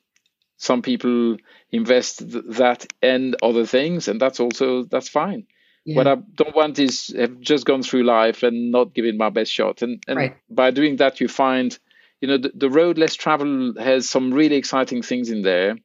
Some 0.57 0.81
people 0.81 1.37
invest 1.71 2.29
th- 2.29 2.43
that 2.57 2.85
and 3.01 3.37
other 3.41 3.65
things, 3.65 4.09
and 4.09 4.19
that's 4.19 4.41
also 4.41 4.83
that's 4.83 5.07
fine. 5.07 5.47
Yeah. 5.85 5.95
What 5.95 6.07
I 6.07 6.15
don't 6.35 6.53
want 6.53 6.77
is 6.77 7.15
have 7.17 7.39
just 7.39 7.63
gone 7.65 7.83
through 7.83 8.03
life 8.03 8.43
and 8.43 8.69
not 8.69 8.93
giving 8.93 9.15
my 9.17 9.29
best 9.29 9.49
shot. 9.49 9.81
And, 9.81 10.03
and 10.09 10.17
right. 10.17 10.37
by 10.49 10.71
doing 10.71 10.97
that, 10.97 11.21
you 11.21 11.29
find, 11.29 11.77
you 12.19 12.27
know, 12.27 12.37
the, 12.37 12.51
the 12.53 12.69
road 12.69 12.97
less 12.97 13.15
travel 13.15 13.73
has 13.79 14.09
some 14.09 14.33
really 14.33 14.57
exciting 14.57 15.03
things 15.03 15.29
in 15.29 15.41
there, 15.41 15.77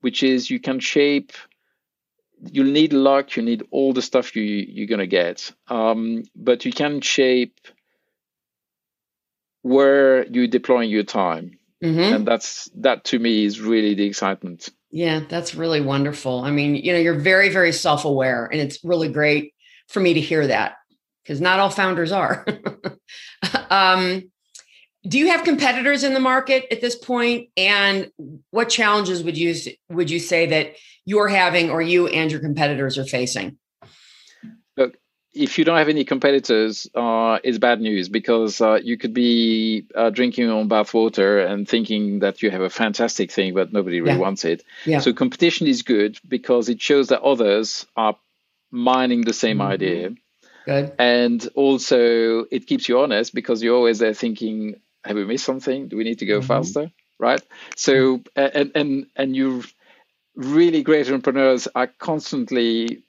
which 0.00 0.24
is 0.24 0.50
you 0.50 0.58
can 0.58 0.80
shape 0.80 1.32
you'll 2.50 2.66
need 2.66 2.92
luck 2.92 3.36
you 3.36 3.42
need 3.42 3.62
all 3.70 3.94
the 3.94 4.02
stuff 4.02 4.36
you 4.36 4.42
you're 4.42 4.88
going 4.88 4.98
to 4.98 5.06
get 5.06 5.52
um, 5.68 6.24
but 6.34 6.64
you 6.66 6.72
can 6.72 7.00
shape 7.00 7.58
where 9.64 10.26
you're 10.26 10.46
deploying 10.46 10.90
your 10.90 11.02
time. 11.02 11.58
Mm-hmm. 11.82 12.14
And 12.14 12.26
that's 12.26 12.70
that 12.76 13.04
to 13.04 13.18
me 13.18 13.44
is 13.44 13.60
really 13.60 13.94
the 13.94 14.04
excitement. 14.04 14.68
Yeah, 14.90 15.20
that's 15.28 15.54
really 15.54 15.80
wonderful. 15.80 16.44
I 16.44 16.50
mean, 16.50 16.76
you 16.76 16.92
know, 16.92 16.98
you're 16.98 17.18
very, 17.18 17.48
very 17.48 17.72
self 17.72 18.04
aware, 18.04 18.46
and 18.46 18.60
it's 18.60 18.78
really 18.84 19.08
great 19.08 19.54
for 19.88 20.00
me 20.00 20.14
to 20.14 20.20
hear 20.20 20.46
that 20.46 20.76
because 21.22 21.40
not 21.40 21.58
all 21.58 21.70
founders 21.70 22.12
are. 22.12 22.46
um, 23.70 24.30
do 25.06 25.18
you 25.18 25.28
have 25.28 25.44
competitors 25.44 26.04
in 26.04 26.14
the 26.14 26.20
market 26.20 26.66
at 26.70 26.80
this 26.80 26.94
point 26.94 27.48
and 27.56 28.10
what 28.50 28.68
challenges 28.68 29.22
would 29.22 29.36
you 29.36 29.54
would 29.88 30.10
you 30.10 30.18
say 30.18 30.46
that 30.46 30.74
you're 31.04 31.28
having 31.28 31.70
or 31.70 31.82
you 31.82 32.06
and 32.06 32.30
your 32.30 32.40
competitors 32.40 32.96
are 32.96 33.04
facing 33.04 33.58
if 35.34 35.58
you 35.58 35.64
don't 35.64 35.78
have 35.78 35.88
any 35.88 36.04
competitors, 36.04 36.88
uh, 36.94 37.38
it's 37.42 37.58
bad 37.58 37.80
news 37.80 38.08
because 38.08 38.60
uh, 38.60 38.74
you 38.74 38.96
could 38.96 39.12
be 39.12 39.86
uh, 39.94 40.10
drinking 40.10 40.44
your 40.44 40.54
own 40.54 40.68
bathwater 40.68 41.44
and 41.44 41.68
thinking 41.68 42.20
that 42.20 42.42
you 42.42 42.50
have 42.50 42.60
a 42.60 42.70
fantastic 42.70 43.32
thing, 43.32 43.52
but 43.52 43.72
nobody 43.72 44.00
really 44.00 44.14
yeah. 44.14 44.20
wants 44.20 44.44
it. 44.44 44.62
Yeah. 44.86 45.00
So 45.00 45.12
competition 45.12 45.66
is 45.66 45.82
good 45.82 46.18
because 46.26 46.68
it 46.68 46.80
shows 46.80 47.08
that 47.08 47.22
others 47.22 47.84
are 47.96 48.16
mining 48.70 49.22
the 49.22 49.32
same 49.32 49.58
mm-hmm. 49.58 49.72
idea. 49.72 50.10
Good. 50.66 50.94
And 50.98 51.46
also, 51.54 52.44
it 52.50 52.66
keeps 52.66 52.88
you 52.88 53.00
honest 53.00 53.34
because 53.34 53.62
you're 53.62 53.76
always 53.76 53.98
there 53.98 54.14
thinking, 54.14 54.76
have 55.04 55.16
we 55.16 55.24
missed 55.24 55.44
something? 55.44 55.88
Do 55.88 55.96
we 55.96 56.04
need 56.04 56.20
to 56.20 56.26
go 56.26 56.38
mm-hmm. 56.38 56.46
faster? 56.46 56.90
Right. 57.18 57.42
So 57.76 58.22
and 58.34 58.72
and 58.74 59.06
and 59.14 59.36
you 59.36 59.62
really 60.34 60.82
great 60.82 61.06
entrepreneurs 61.06 61.68
are 61.74 61.86
constantly 61.86 63.04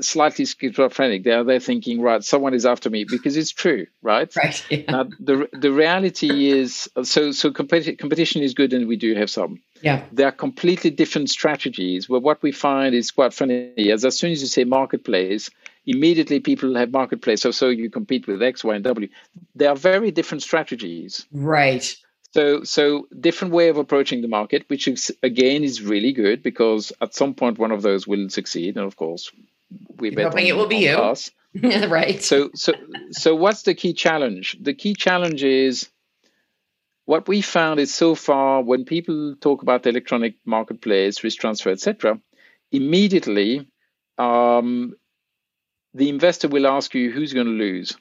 slightly 0.00 0.44
schizophrenic. 0.44 1.24
They 1.24 1.32
are 1.32 1.44
there 1.44 1.60
thinking, 1.60 2.00
right, 2.00 2.22
someone 2.22 2.54
is 2.54 2.66
after 2.66 2.90
me 2.90 3.04
because 3.04 3.36
it's 3.36 3.50
true, 3.50 3.86
right? 4.02 4.32
Right. 4.36 4.64
Yeah. 4.70 5.04
The 5.18 5.48
the 5.52 5.72
reality 5.72 6.50
is 6.50 6.88
so 7.02 7.32
so 7.32 7.50
competi- 7.50 7.98
competition 7.98 8.42
is 8.42 8.54
good, 8.54 8.72
and 8.72 8.86
we 8.86 8.96
do 8.96 9.14
have 9.14 9.30
some. 9.30 9.60
Yeah. 9.82 10.04
There 10.12 10.28
are 10.28 10.32
completely 10.32 10.90
different 10.90 11.30
strategies. 11.30 12.06
But 12.06 12.20
what 12.20 12.42
we 12.42 12.52
find 12.52 12.94
is 12.94 13.10
quite 13.10 13.34
funny. 13.34 13.90
As 13.90 14.04
as 14.04 14.18
soon 14.18 14.32
as 14.32 14.40
you 14.40 14.46
say 14.46 14.64
marketplace, 14.64 15.50
immediately 15.86 16.40
people 16.40 16.76
have 16.76 16.92
marketplace. 16.92 17.42
So 17.42 17.50
so 17.50 17.68
you 17.68 17.90
compete 17.90 18.26
with 18.26 18.42
X, 18.42 18.62
Y, 18.62 18.74
and 18.74 18.84
W. 18.84 19.08
There 19.54 19.70
are 19.70 19.76
very 19.76 20.10
different 20.10 20.42
strategies. 20.42 21.26
Right. 21.32 21.96
So, 22.34 22.62
so 22.62 23.08
different 23.18 23.54
way 23.54 23.68
of 23.68 23.78
approaching 23.78 24.20
the 24.20 24.28
market, 24.28 24.64
which 24.68 24.86
is, 24.86 25.10
again 25.22 25.64
is 25.64 25.82
really 25.82 26.12
good 26.12 26.42
because 26.42 26.92
at 27.00 27.14
some 27.14 27.34
point 27.34 27.58
one 27.58 27.72
of 27.72 27.82
those 27.82 28.06
will 28.06 28.28
succeed, 28.28 28.76
and 28.76 28.84
of 28.84 28.96
course, 28.96 29.32
we 29.98 30.10
bet 30.10 30.26
hoping 30.26 30.46
it 30.46 30.56
will 30.56 30.66
be 30.66 30.76
you. 30.76 30.96
Us. 30.96 31.30
right. 31.62 32.22
So, 32.22 32.50
so, 32.54 32.72
so 33.10 33.34
what's 33.34 33.62
the 33.62 33.74
key 33.74 33.92
challenge? 33.92 34.56
The 34.60 34.74
key 34.74 34.94
challenge 34.94 35.42
is 35.42 35.88
what 37.04 37.26
we 37.26 37.40
found 37.40 37.80
is 37.80 37.92
so 37.92 38.14
far 38.14 38.62
when 38.62 38.84
people 38.84 39.34
talk 39.40 39.62
about 39.62 39.82
the 39.82 39.88
electronic 39.88 40.34
marketplace, 40.44 41.24
risk 41.24 41.40
transfer, 41.40 41.70
etc., 41.70 42.20
immediately 42.70 43.66
um, 44.18 44.94
the 45.94 46.08
investor 46.10 46.48
will 46.48 46.66
ask 46.66 46.94
you 46.94 47.10
who's 47.10 47.32
going 47.32 47.46
to 47.46 47.52
lose. 47.52 47.96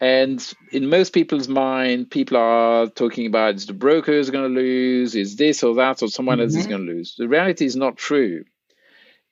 And 0.00 0.42
in 0.72 0.88
most 0.88 1.12
people's 1.12 1.48
mind, 1.48 2.10
people 2.10 2.36
are 2.36 2.88
talking 2.88 3.26
about 3.26 3.54
is 3.54 3.66
the 3.66 3.72
broker 3.72 4.12
is 4.12 4.30
going 4.30 4.52
to 4.52 4.60
lose, 4.60 5.14
is 5.14 5.36
this 5.36 5.62
or 5.62 5.76
that, 5.76 6.02
or 6.02 6.08
someone 6.08 6.38
mm-hmm. 6.38 6.44
else 6.44 6.54
is 6.56 6.62
mm-hmm. 6.62 6.70
going 6.70 6.86
to 6.86 6.92
lose. 6.92 7.14
The 7.16 7.28
reality 7.28 7.66
is 7.66 7.76
not 7.76 7.96
true. 7.96 8.44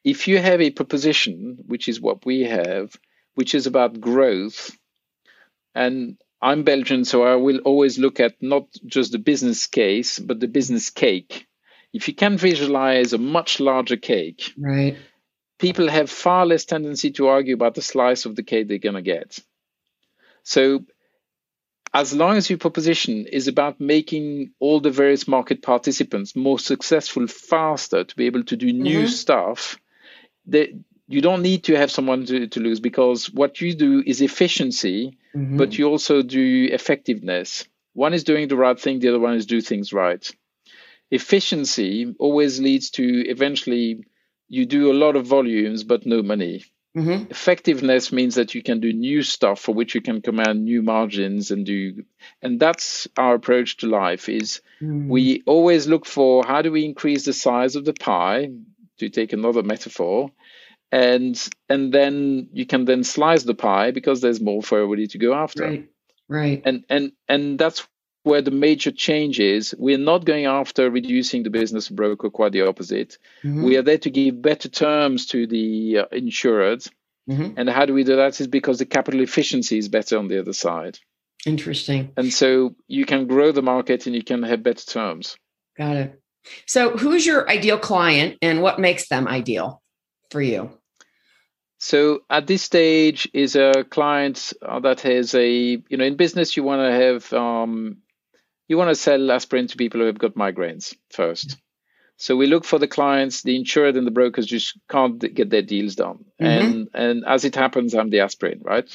If 0.05 0.29
you 0.29 0.39
have 0.39 0.61
a 0.61 0.71
proposition, 0.71 1.59
which 1.67 1.89
is 1.89 2.01
what 2.01 2.25
we 2.25 2.43
have, 2.43 2.97
which 3.35 3.55
is 3.55 3.67
about 3.67 4.01
growth, 4.01 4.77
and 5.75 6.17
I'm 6.43 6.65
Belgian, 6.65 7.05
so 7.05 7.23
I 7.23 7.37
will 7.37 7.59
always 7.59 7.99
look 7.99 8.19
at 8.19 8.43
not 8.43 8.69
just 8.87 9.13
the 9.13 9.19
business 9.19 9.67
case, 9.67 10.19
but 10.19 10.41
the 10.41 10.49
business 10.49 10.91
cake. 10.91 11.47
If 11.93 12.09
you 12.09 12.15
can 12.15 12.39
visualize 12.39 13.13
a 13.13 13.19
much 13.19 13.61
larger 13.61 13.97
cake, 13.97 14.53
right, 14.57 14.97
people 15.59 15.89
have 15.89 16.11
far 16.11 16.47
less 16.47 16.65
tendency 16.65 17.11
to 17.13 17.29
argue 17.29 17.55
about 17.55 17.75
the 17.75 17.83
slice 17.83 18.25
of 18.25 18.37
the 18.37 18.43
cake 18.43 18.69
they're 18.69 18.79
going 18.79 18.95
to 18.95 19.03
get. 19.03 19.39
So 20.43 20.85
as 21.93 22.15
long 22.15 22.37
as 22.37 22.49
your 22.49 22.59
proposition 22.59 23.27
is 23.27 23.49
about 23.49 23.81
making 23.81 24.53
all 24.61 24.81
the 24.81 24.91
various 24.91 25.27
market 25.27 25.61
participants 25.63 26.37
more 26.37 26.59
successful 26.59 27.27
faster 27.27 28.05
to 28.05 28.17
be 28.17 28.27
able 28.27 28.45
to 28.45 28.57
do 28.57 28.73
new 28.73 29.01
mm-hmm. 29.01 29.09
stuff, 29.09 29.79
that 30.51 30.69
you 31.09 31.21
don't 31.21 31.43
need 31.43 31.65
to 31.65 31.77
have 31.77 31.91
someone 31.91 32.25
to, 32.27 32.47
to 32.47 32.61
lose 32.61 32.79
because 32.79 33.31
what 33.31 33.61
you 33.61 33.75
do 33.75 34.03
is 34.07 34.21
efficiency, 34.21 35.19
mm-hmm. 35.35 35.57
but 35.57 35.77
you 35.77 35.89
also 35.89 36.23
do 36.23 36.69
effectiveness. 36.71 37.67
One 37.95 38.15
is 38.15 38.23
doing 38.23 38.47
the 38.47 38.57
right 38.57 38.79
thing, 38.79 39.01
the 39.01 39.09
other 39.09 39.19
one 39.19 39.35
is 39.35 39.47
do 39.47 39.61
things 39.61 39.93
right. 39.93 40.29
Efficiency 41.11 42.15
always 42.21 42.61
leads 42.61 42.91
to 42.91 43.29
eventually 43.29 44.05
you 44.49 44.67
do 44.67 44.93
a 44.93 44.95
lot 44.95 45.17
of 45.17 45.27
volumes 45.27 45.83
but 45.83 46.07
no 46.07 46.23
money. 46.23 46.65
Mm-hmm. 46.97 47.31
Effectiveness 47.31 48.13
means 48.13 48.35
that 48.37 48.55
you 48.55 48.63
can 48.63 48.81
do 48.81 48.93
new 48.93 49.23
stuff 49.23 49.61
for 49.61 49.73
which 49.73 49.95
you 49.95 50.01
can 50.01 50.21
command 50.21 50.65
new 50.65 50.83
margins 50.83 51.53
and 51.53 51.65
do, 51.65 52.05
and 52.43 52.59
that's 52.59 53.07
our 53.17 53.35
approach 53.35 53.77
to 53.79 53.87
life. 53.87 54.29
Is 54.29 54.61
mm. 54.83 55.07
we 55.07 55.45
always 55.47 55.87
look 55.87 56.05
for 56.05 56.45
how 56.45 56.63
do 56.63 56.73
we 56.73 56.85
increase 56.85 57.25
the 57.25 57.33
size 57.33 57.77
of 57.77 57.85
the 57.85 57.93
pie, 57.93 58.51
to 59.01 59.09
take 59.09 59.33
another 59.33 59.63
metaphor, 59.63 60.31
and 60.93 61.49
and 61.69 61.93
then 61.93 62.49
you 62.53 62.67
can 62.67 62.85
then 62.85 63.05
slice 63.05 63.45
the 63.45 63.55
pie 63.55 63.91
because 63.91 64.21
there's 64.21 64.41
more 64.41 64.63
for 64.63 64.79
everybody 64.79 65.07
to 65.09 65.19
go 65.19 65.35
after. 65.35 65.65
Right. 65.65 65.89
Right. 66.29 66.63
And 66.65 66.85
and 66.89 67.13
and 67.29 67.59
that's 67.59 67.87
where 68.23 68.43
the 68.43 68.51
major 68.51 68.91
change 68.91 69.41
is 69.41 69.75
we're 69.79 69.99
not 69.99 70.25
going 70.25 70.45
after 70.45 70.91
reducing 70.91 71.43
the 71.43 71.51
business 71.51 71.89
broker, 71.89 72.29
quite 72.29 72.53
the 72.53 72.63
opposite. 72.63 73.19
Mm-hmm. 73.43 73.65
We 73.65 73.77
are 73.77 73.83
there 73.83 73.99
to 73.99 74.11
give 74.11 74.43
better 74.43 74.69
terms 74.69 75.27
to 75.27 75.47
the 75.47 75.99
uh, 75.99 76.05
insured. 76.13 76.85
Mm-hmm. 77.29 77.55
And 77.57 77.71
how 77.71 77.87
do 77.87 77.95
we 77.95 78.05
do 78.05 78.17
that? 78.17 78.41
Is 78.41 78.47
because 78.47 78.79
the 78.79 78.87
capital 78.87 79.21
efficiency 79.21 79.79
is 79.79 79.89
better 79.89 80.19
on 80.19 80.29
the 80.29 80.39
other 80.39 80.53
side. 80.53 80.99
Interesting. 81.47 82.13
And 82.17 82.33
so 82.33 82.75
you 82.87 83.07
can 83.07 83.27
grow 83.27 83.53
the 83.53 83.63
market 83.63 84.07
and 84.07 84.15
you 84.15 84.23
can 84.23 84.43
have 84.43 84.63
better 84.63 84.85
terms. 84.85 85.37
Got 85.77 85.97
it. 85.97 86.21
So, 86.67 86.97
who's 86.97 87.25
your 87.25 87.49
ideal 87.49 87.79
client 87.79 88.39
and 88.43 88.63
what 88.63 88.79
makes 88.79 89.09
them 89.09 89.29
ideal 89.29 89.83
for 90.31 90.41
you? 90.41 90.71
So 91.83 92.25
at 92.29 92.47
this 92.47 92.63
stage 92.63 93.27
is 93.33 93.57
a 93.57 93.85
client 93.89 94.53
uh, 94.61 94.81
that 94.81 95.01
has 95.01 95.35
a 95.35 95.51
you 95.51 95.97
know 95.97 96.05
in 96.05 96.17
business 96.17 96.55
you 96.55 96.63
want 96.63 96.83
to 96.83 96.93
have 96.93 97.33
um, 97.33 97.97
you 98.69 98.77
want 98.77 98.91
to 98.91 98.95
sell 98.95 99.33
aspirin 99.33 99.67
to 99.69 99.79
people 99.79 100.01
who 100.01 100.07
have 100.07 100.19
got 100.19 100.35
migraines 100.35 100.95
first. 101.11 101.57
So 102.19 102.37
we 102.37 102.49
look 102.49 102.67
for 102.67 102.79
the 102.79 102.87
clients, 102.87 103.43
the 103.43 103.57
insured 103.57 103.97
and 103.97 104.07
the 104.07 104.11
brokers 104.11 104.45
just 104.45 104.79
can't 104.91 105.19
get 105.19 105.49
their 105.49 105.63
deals 105.63 105.95
done. 105.95 106.27
Mm-hmm. 106.39 106.45
And 106.45 106.89
and 106.93 107.25
as 107.27 107.47
it 107.47 107.55
happens, 107.55 107.95
I'm 107.95 108.11
the 108.11 108.21
aspirin, 108.21 108.61
right? 108.63 108.95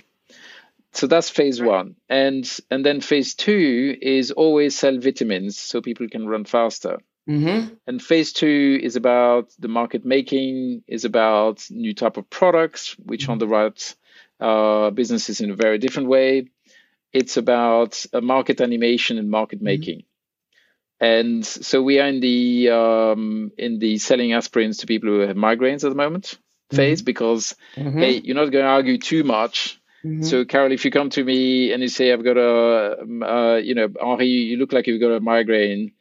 So 0.94 1.08
that's 1.08 1.32
phase 1.32 1.60
one. 1.60 1.96
And 2.08 2.48
and 2.70 2.86
then 2.86 3.02
phase 3.02 3.34
two 3.34 3.98
is 4.00 4.30
always 4.30 4.78
sell 4.78 5.00
vitamins 5.00 5.58
so 5.58 5.82
people 5.82 6.08
can 6.08 6.28
run 6.28 6.46
faster. 6.46 7.00
Mm-hmm. 7.28 7.74
And 7.88 8.02
phase 8.02 8.34
two 8.34 8.80
is 8.82 8.96
about 8.96 9.52
the 9.58 9.68
market 9.68 10.06
making, 10.06 10.84
is 10.88 11.06
about 11.06 11.66
new 11.70 11.94
type 11.94 12.18
of 12.18 12.30
products, 12.30 12.96
which 13.04 13.24
mm-hmm. 13.24 13.32
on 13.34 13.38
the 13.40 13.48
right 13.48 13.96
uh, 14.40 14.92
businesses 14.92 15.42
in 15.42 15.50
a 15.50 15.56
very 15.56 15.78
different 15.78 16.08
way 16.10 16.50
it's 17.16 17.38
about 17.38 18.06
uh, 18.14 18.20
market 18.20 18.60
animation 18.60 19.18
and 19.18 19.32
market 19.32 19.58
mm-hmm. 19.60 19.66
making. 19.66 20.00
Mm-hmm. 20.00 21.06
And 21.06 21.46
so 21.46 21.82
we 21.82 22.00
are 22.00 22.08
in 22.08 22.20
the 22.20 22.70
um, 22.70 23.52
in 23.58 23.80
the 23.80 23.98
selling 23.98 24.32
aspirins 24.32 24.80
to 24.80 24.88
people 24.88 25.10
who 25.10 25.20
have 25.20 25.36
migraines 25.36 25.84
at 25.84 25.90
the 25.90 25.96
moment 25.96 26.26
mm-hmm. 26.26 26.76
phase 26.76 27.02
because 27.02 27.56
mm-hmm. 27.76 28.00
hey, 28.00 28.22
you're 28.24 28.36
not 28.36 28.52
going 28.52 28.64
to 28.64 28.70
argue 28.70 28.98
too 28.98 29.24
much. 29.24 29.80
Mm-hmm. 30.06 30.24
So, 30.24 30.46
Carol, 30.46 30.72
if 30.72 30.86
you 30.86 30.92
come 30.92 31.10
to 31.12 31.24
me 31.24 31.72
and 31.74 31.82
you 31.82 31.90
say, 31.90 32.14
"I've 32.14 32.24
got 32.24 32.38
a, 32.38 33.02
um, 33.02 33.24
uh, 33.24 33.56
you 33.56 33.76
know, 33.76 33.88
Henri, 34.02 34.28
you 34.28 34.58
look 34.58 34.72
like 34.72 34.88
you've 34.88 35.02
got 35.02 35.12
a 35.12 35.20
migraine," 35.20 35.94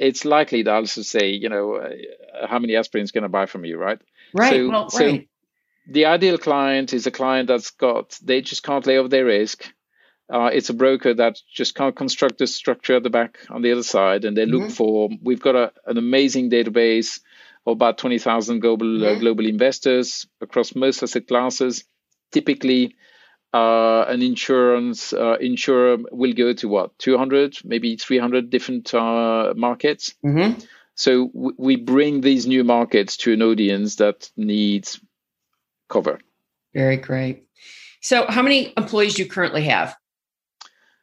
it's 0.00 0.24
likely 0.24 0.62
that 0.62 0.70
I'll 0.70 0.80
also 0.80 1.02
say, 1.02 1.30
you 1.30 1.48
know, 1.48 1.74
uh, 1.74 2.46
how 2.46 2.58
many 2.58 2.72
aspirins 2.72 3.12
can 3.12 3.24
I 3.24 3.28
buy 3.28 3.46
from 3.46 3.64
you, 3.64 3.76
right? 3.76 4.00
Right. 4.34 4.52
So, 4.52 4.68
well, 4.68 4.90
so 4.90 5.06
right. 5.06 5.28
the 5.86 6.06
ideal 6.06 6.38
client 6.38 6.92
is 6.92 7.06
a 7.06 7.10
client 7.10 7.48
that's 7.48 7.70
got 7.70 8.18
they 8.22 8.40
just 8.40 8.62
can't 8.62 8.86
lay 8.86 8.98
off 8.98 9.10
their 9.10 9.24
risk 9.24 9.72
uh, 10.30 10.50
it's 10.52 10.70
a 10.70 10.74
broker 10.74 11.12
that 11.12 11.40
just 11.52 11.74
can't 11.74 11.96
construct 11.96 12.40
a 12.40 12.46
structure 12.46 12.96
at 12.96 13.02
the 13.02 13.10
back 13.10 13.38
on 13.50 13.62
the 13.62 13.72
other 13.72 13.82
side, 13.82 14.24
and 14.24 14.36
they 14.36 14.46
look 14.46 14.62
mm-hmm. 14.62 14.70
for. 14.70 15.10
We've 15.22 15.40
got 15.40 15.56
a, 15.56 15.72
an 15.86 15.98
amazing 15.98 16.50
database 16.50 17.20
of 17.66 17.72
about 17.72 17.98
twenty 17.98 18.18
thousand 18.18 18.60
global 18.60 19.02
uh, 19.04 19.08
mm-hmm. 19.08 19.16
uh, 19.16 19.20
global 19.20 19.46
investors 19.46 20.26
across 20.40 20.76
most 20.76 21.02
asset 21.02 21.26
classes. 21.26 21.84
Typically, 22.30 22.94
uh, 23.52 24.04
an 24.08 24.22
insurance 24.22 25.12
uh, 25.12 25.36
insurer 25.40 25.98
will 26.10 26.32
go 26.32 26.52
to 26.52 26.68
what 26.68 26.98
two 26.98 27.18
hundred, 27.18 27.58
maybe 27.64 27.96
three 27.96 28.18
hundred 28.18 28.50
different 28.50 28.92
uh, 28.94 29.52
markets. 29.56 30.14
Mm-hmm. 30.24 30.60
So 30.94 31.28
w- 31.28 31.56
we 31.58 31.76
bring 31.76 32.20
these 32.20 32.46
new 32.46 32.64
markets 32.64 33.16
to 33.18 33.32
an 33.32 33.42
audience 33.42 33.96
that 33.96 34.30
needs 34.36 35.00
cover. 35.88 36.20
Very 36.74 36.96
great. 36.96 37.46
So, 38.00 38.26
how 38.28 38.42
many 38.42 38.72
employees 38.76 39.14
do 39.14 39.24
you 39.24 39.28
currently 39.28 39.64
have? 39.64 39.94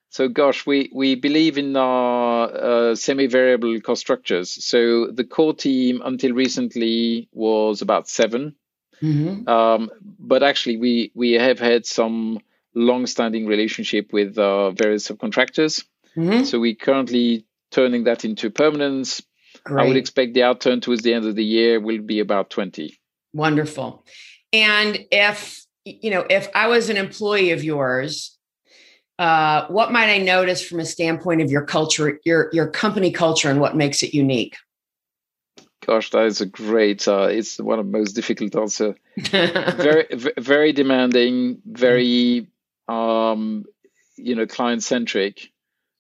So, 0.10 0.28
gosh, 0.30 0.66
we, 0.66 0.90
we 0.94 1.16
believe 1.16 1.58
in 1.58 1.76
our 1.76 2.50
uh, 2.92 2.96
semi-variable 2.96 3.82
cost 3.82 4.02
structures. 4.02 4.66
So 4.66 5.12
the 5.12 5.24
core 5.24 5.54
team 5.54 6.02
until 6.04 6.32
recently 6.34 7.30
was 7.34 7.82
about 7.82 8.08
7 8.08 8.56
mm-hmm. 9.02 9.48
um, 9.48 9.90
but 10.20 10.44
actually 10.44 10.78
we 10.78 11.12
we 11.14 11.34
have 11.34 11.60
had 11.60 11.86
some 11.86 12.40
long-standing 12.74 13.48
relationship 13.48 14.14
with 14.14 14.38
uh, 14.38 14.72
various 14.72 15.08
subcontractors. 15.08 15.84
Mm-hmm. 16.16 16.44
So 16.44 16.60
we're 16.60 16.76
currently 16.76 17.46
turning 17.72 18.04
that 18.04 18.24
into 18.24 18.50
permanence. 18.50 19.22
Great. 19.64 19.84
I 19.84 19.88
would 19.88 19.98
expect 19.98 20.34
the 20.34 20.42
outturn 20.42 20.82
towards 20.82 21.02
the 21.02 21.14
end 21.14 21.26
of 21.26 21.36
the 21.36 21.44
year 21.44 21.80
will 21.80 22.02
be 22.02 22.20
about 22.20 22.52
20. 22.52 22.98
Wonderful. 23.34 24.06
And 24.54 25.00
if 25.12 25.66
you 25.86 26.12
know, 26.12 26.26
if 26.30 26.50
I 26.54 26.68
was 26.68 26.90
an 26.90 26.98
employee 26.98 27.52
of 27.52 27.64
yours 27.64 28.38
uh, 29.20 29.66
what 29.68 29.92
might 29.92 30.10
I 30.10 30.20
notice 30.20 30.66
from 30.66 30.80
a 30.80 30.86
standpoint 30.86 31.42
of 31.42 31.50
your 31.50 31.64
culture, 31.64 32.20
your 32.24 32.50
your 32.54 32.68
company 32.68 33.12
culture, 33.12 33.50
and 33.50 33.60
what 33.60 33.76
makes 33.76 34.04
it 34.04 34.14
unique? 34.14 34.56
Gosh, 35.88 36.10
that 36.12 36.26
is 36.26 36.42
a 36.42 36.46
great. 36.46 37.08
Uh, 37.08 37.28
it's 37.32 37.60
one 37.60 37.80
of 37.80 37.86
the 37.86 37.98
most 37.98 38.12
difficult 38.12 38.56
answer. 38.58 38.96
very, 39.18 40.08
very 40.38 40.74
demanding. 40.74 41.62
Very, 41.66 42.48
um, 42.90 43.64
you 44.18 44.36
know, 44.36 44.46
client 44.46 44.84
centric. 44.84 45.52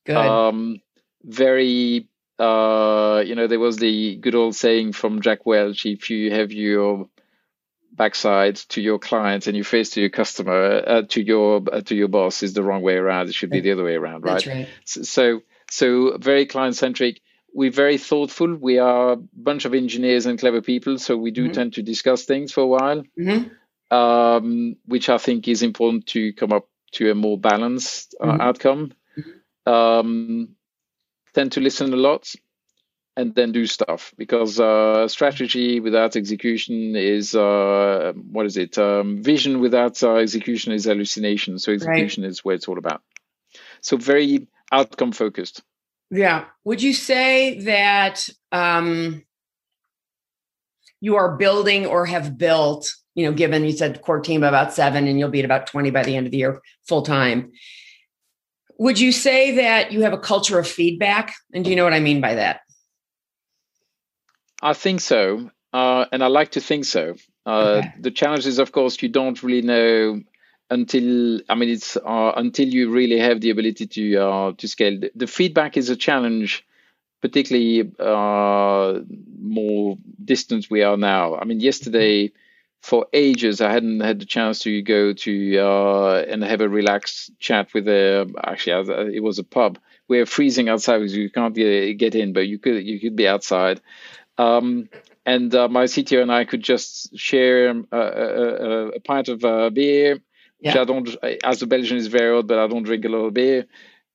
Um, 0.09 0.81
very, 1.23 2.09
uh, 2.37 3.23
you 3.25 3.35
know, 3.35 3.47
there 3.47 3.59
was 3.59 3.77
the 3.77 4.17
good 4.17 4.35
old 4.35 4.55
saying 4.55 4.91
from 4.91 5.21
Jack 5.21 5.45
Welch: 5.45 5.85
if 5.85 6.09
you 6.09 6.31
have 6.31 6.51
your 6.51 7.07
backside 7.97 8.55
to 8.55 8.81
your 8.81 8.99
client 8.99 9.47
and 9.47 9.55
your 9.55 9.65
face 9.65 9.91
to 9.91 10.01
your 10.01 10.09
customer 10.09 10.83
uh, 10.85 11.01
to 11.03 11.21
your 11.21 11.61
uh, 11.71 11.81
to 11.81 11.95
your 11.95 12.07
boss 12.07 12.43
is 12.43 12.53
the 12.53 12.63
wrong 12.63 12.81
way 12.81 12.95
around. 12.95 13.27
It 13.29 13.35
should 13.35 13.49
be 13.49 13.61
the 13.61 13.71
other 13.71 13.83
way 13.83 13.95
around, 13.95 14.23
right? 14.23 14.33
That's 14.33 14.47
right. 14.47 14.67
So 14.83 15.41
so 15.69 16.17
very 16.17 16.45
client 16.45 16.75
centric. 16.75 17.21
We're 17.53 17.71
very 17.71 17.97
thoughtful. 17.97 18.55
We 18.55 18.77
are 18.77 19.13
a 19.13 19.15
bunch 19.15 19.65
of 19.65 19.73
engineers 19.73 20.25
and 20.25 20.39
clever 20.39 20.61
people, 20.61 20.99
so 20.99 21.17
we 21.17 21.31
do 21.31 21.45
mm-hmm. 21.45 21.53
tend 21.53 21.73
to 21.73 21.81
discuss 21.81 22.25
things 22.25 22.51
for 22.51 22.61
a 22.61 22.67
while, 22.67 23.03
mm-hmm. 23.19 23.95
um, 23.95 24.75
which 24.85 25.09
I 25.09 25.17
think 25.17 25.47
is 25.47 25.63
important 25.63 26.07
to 26.07 26.33
come 26.33 26.51
up 26.51 26.67
to 26.93 27.11
a 27.11 27.15
more 27.15 27.37
balanced 27.37 28.15
uh, 28.19 28.25
mm-hmm. 28.25 28.41
outcome. 28.41 28.93
Mm-hmm. 29.17 29.71
Um, 29.71 30.49
tend 31.33 31.53
to 31.53 31.61
listen 31.61 31.93
a 31.93 31.97
lot 31.97 32.33
and 33.17 33.33
then 33.33 33.51
do 33.51 33.65
stuff 33.65 34.13
because 34.15 34.59
uh, 34.59 35.07
strategy 35.07 35.79
without 35.79 36.15
execution 36.15 36.95
is 36.95 37.33
uh, 37.33 38.13
what 38.31 38.45
is 38.45 38.57
it? 38.57 38.77
Um, 38.77 39.23
vision 39.23 39.59
without 39.59 40.01
uh, 40.03 40.15
execution 40.17 40.71
is 40.71 40.85
hallucination. 40.85 41.57
So 41.57 41.73
execution 41.73 42.23
right. 42.23 42.29
is 42.29 42.45
what 42.45 42.55
it's 42.55 42.67
all 42.67 42.77
about. 42.77 43.01
So 43.81 43.97
very 43.97 44.47
outcome 44.71 45.11
focused. 45.11 45.63
Yeah. 46.09 46.45
Would 46.63 46.81
you 46.81 46.93
say 46.93 47.59
that 47.61 48.27
um, 48.51 49.23
you 51.01 51.15
are 51.15 51.37
building 51.37 51.85
or 51.85 52.05
have 52.05 52.37
built? 52.37 52.89
You 53.15 53.25
know, 53.25 53.33
given 53.33 53.65
you 53.65 53.71
said 53.71 54.01
core 54.03 54.19
team 54.19 54.43
about 54.43 54.73
seven, 54.73 55.07
and 55.07 55.17
you'll 55.17 55.29
be 55.29 55.39
at 55.39 55.45
about 55.45 55.67
twenty 55.67 55.89
by 55.89 56.03
the 56.03 56.15
end 56.15 56.27
of 56.27 56.31
the 56.31 56.37
year 56.37 56.61
full 56.87 57.01
time. 57.01 57.51
Would 58.77 58.99
you 58.99 59.11
say 59.11 59.55
that 59.55 59.91
you 59.91 60.03
have 60.03 60.13
a 60.13 60.19
culture 60.19 60.59
of 60.59 60.67
feedback? 60.67 61.33
And 61.51 61.63
do 61.63 61.71
you 61.71 61.75
know 61.75 61.83
what 61.83 61.93
I 61.93 61.99
mean 61.99 62.21
by 62.21 62.35
that? 62.35 62.59
I 64.61 64.73
think 64.73 65.01
so, 65.01 65.49
uh, 65.73 66.05
and 66.11 66.23
I 66.23 66.27
like 66.27 66.51
to 66.51 66.61
think 66.61 66.85
so. 66.85 67.15
Uh, 67.45 67.79
okay. 67.79 67.93
The 67.99 68.11
challenge 68.11 68.45
is, 68.45 68.59
of 68.59 68.71
course, 68.71 69.01
you 69.01 69.09
don't 69.09 69.41
really 69.41 69.61
know 69.61 70.21
until 70.69 71.41
I 71.49 71.55
mean 71.55 71.69
it's 71.69 71.97
uh, 71.97 72.33
until 72.35 72.67
you 72.67 72.91
really 72.91 73.19
have 73.19 73.41
the 73.41 73.49
ability 73.49 73.87
to 73.87 74.17
uh, 74.17 74.51
to 74.57 74.67
scale. 74.67 74.99
The, 75.15 75.27
feedback 75.27 75.77
is 75.77 75.89
a 75.89 75.95
challenge, 75.95 76.65
particularly 77.21 77.91
uh, 77.99 79.01
more 79.39 79.97
distant 80.23 80.67
we 80.69 80.83
are 80.83 80.97
now. 80.97 81.35
I 81.35 81.45
mean, 81.45 81.59
yesterday. 81.59 82.31
For 82.83 83.07
ages, 83.11 83.59
I 83.59 83.71
hadn't 83.71 84.01
had 84.01 84.19
the 84.19 84.25
chance 84.25 84.59
to 84.59 84.81
go 84.83 85.11
to 85.11 85.57
uh, 85.57 86.23
and 86.29 86.43
have 86.43 86.61
a 86.61 86.69
relaxed 86.69 87.31
chat 87.39 87.73
with 87.73 87.87
a. 87.87 88.31
Actually, 88.45 89.15
it 89.15 89.23
was 89.23 89.39
a 89.39 89.43
pub. 89.43 89.79
We're 90.07 90.27
freezing 90.27 90.69
outside 90.69 90.99
because 90.99 91.17
you 91.17 91.31
can't 91.31 91.55
get 91.55 92.13
in, 92.13 92.33
but 92.33 92.47
you 92.47 92.59
could 92.59 92.85
you 92.85 92.99
could 92.99 93.15
be 93.15 93.27
outside. 93.27 93.81
Um, 94.37 94.89
and 95.25 95.53
uh, 95.53 95.67
my 95.67 95.83
CTO 95.83 96.21
and 96.21 96.31
I 96.31 96.45
could 96.45 96.63
just 96.63 97.17
share 97.17 97.71
uh, 97.91 97.97
a, 97.97 98.87
a, 98.95 98.99
pint 99.01 99.27
of 99.27 99.43
uh, 99.43 99.69
beer. 99.69 100.19
Yeah. 100.59 100.81
I 100.81 100.85
don't, 100.85 101.09
as 101.43 101.61
a 101.61 101.67
Belgian, 101.67 101.97
is 101.97 102.07
very 102.07 102.35
odd, 102.35 102.47
but 102.47 102.57
I 102.57 102.67
don't 102.67 102.83
drink 102.83 103.05
a 103.05 103.09
lot 103.09 103.25
of 103.25 103.33
beer. 103.33 103.65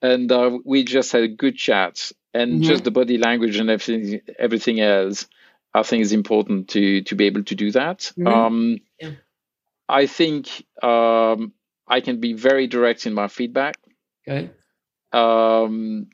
And 0.00 0.30
uh, 0.32 0.58
we 0.64 0.84
just 0.84 1.12
had 1.12 1.22
a 1.22 1.28
good 1.28 1.56
chat, 1.56 2.10
and 2.34 2.54
mm-hmm. 2.54 2.62
just 2.62 2.82
the 2.82 2.90
body 2.90 3.18
language 3.18 3.56
and 3.58 3.70
everything, 3.70 4.20
everything 4.38 4.80
else, 4.80 5.28
I 5.72 5.84
think 5.84 6.02
is 6.02 6.12
important 6.12 6.68
to 6.70 7.02
to 7.02 7.14
be 7.14 7.26
able 7.26 7.44
to 7.44 7.54
do 7.54 7.70
that. 7.72 7.98
Mm-hmm. 7.98 8.26
Um, 8.26 8.78
yeah. 9.00 9.10
I 9.88 10.06
think 10.06 10.48
um, 10.82 11.52
I 11.86 12.00
can 12.00 12.18
be 12.18 12.32
very 12.32 12.66
direct 12.66 13.06
in 13.06 13.14
my 13.14 13.28
feedback. 13.28 13.76
Okay. 14.26 14.50
Um, 15.12 16.08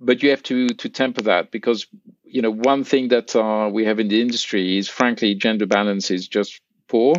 but 0.00 0.22
you 0.22 0.30
have 0.30 0.42
to 0.44 0.68
to 0.68 0.88
temper 0.88 1.22
that 1.22 1.50
because 1.50 1.86
you 2.24 2.42
know 2.42 2.50
one 2.50 2.84
thing 2.84 3.08
that 3.08 3.36
uh, 3.36 3.68
we 3.70 3.84
have 3.84 4.00
in 4.00 4.08
the 4.08 4.20
industry 4.20 4.78
is 4.78 4.88
frankly 4.88 5.34
gender 5.34 5.66
balance 5.66 6.10
is 6.10 6.26
just 6.26 6.60
poor. 6.88 7.14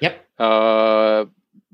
Yep. 0.00 0.26
Uh, 0.38 1.24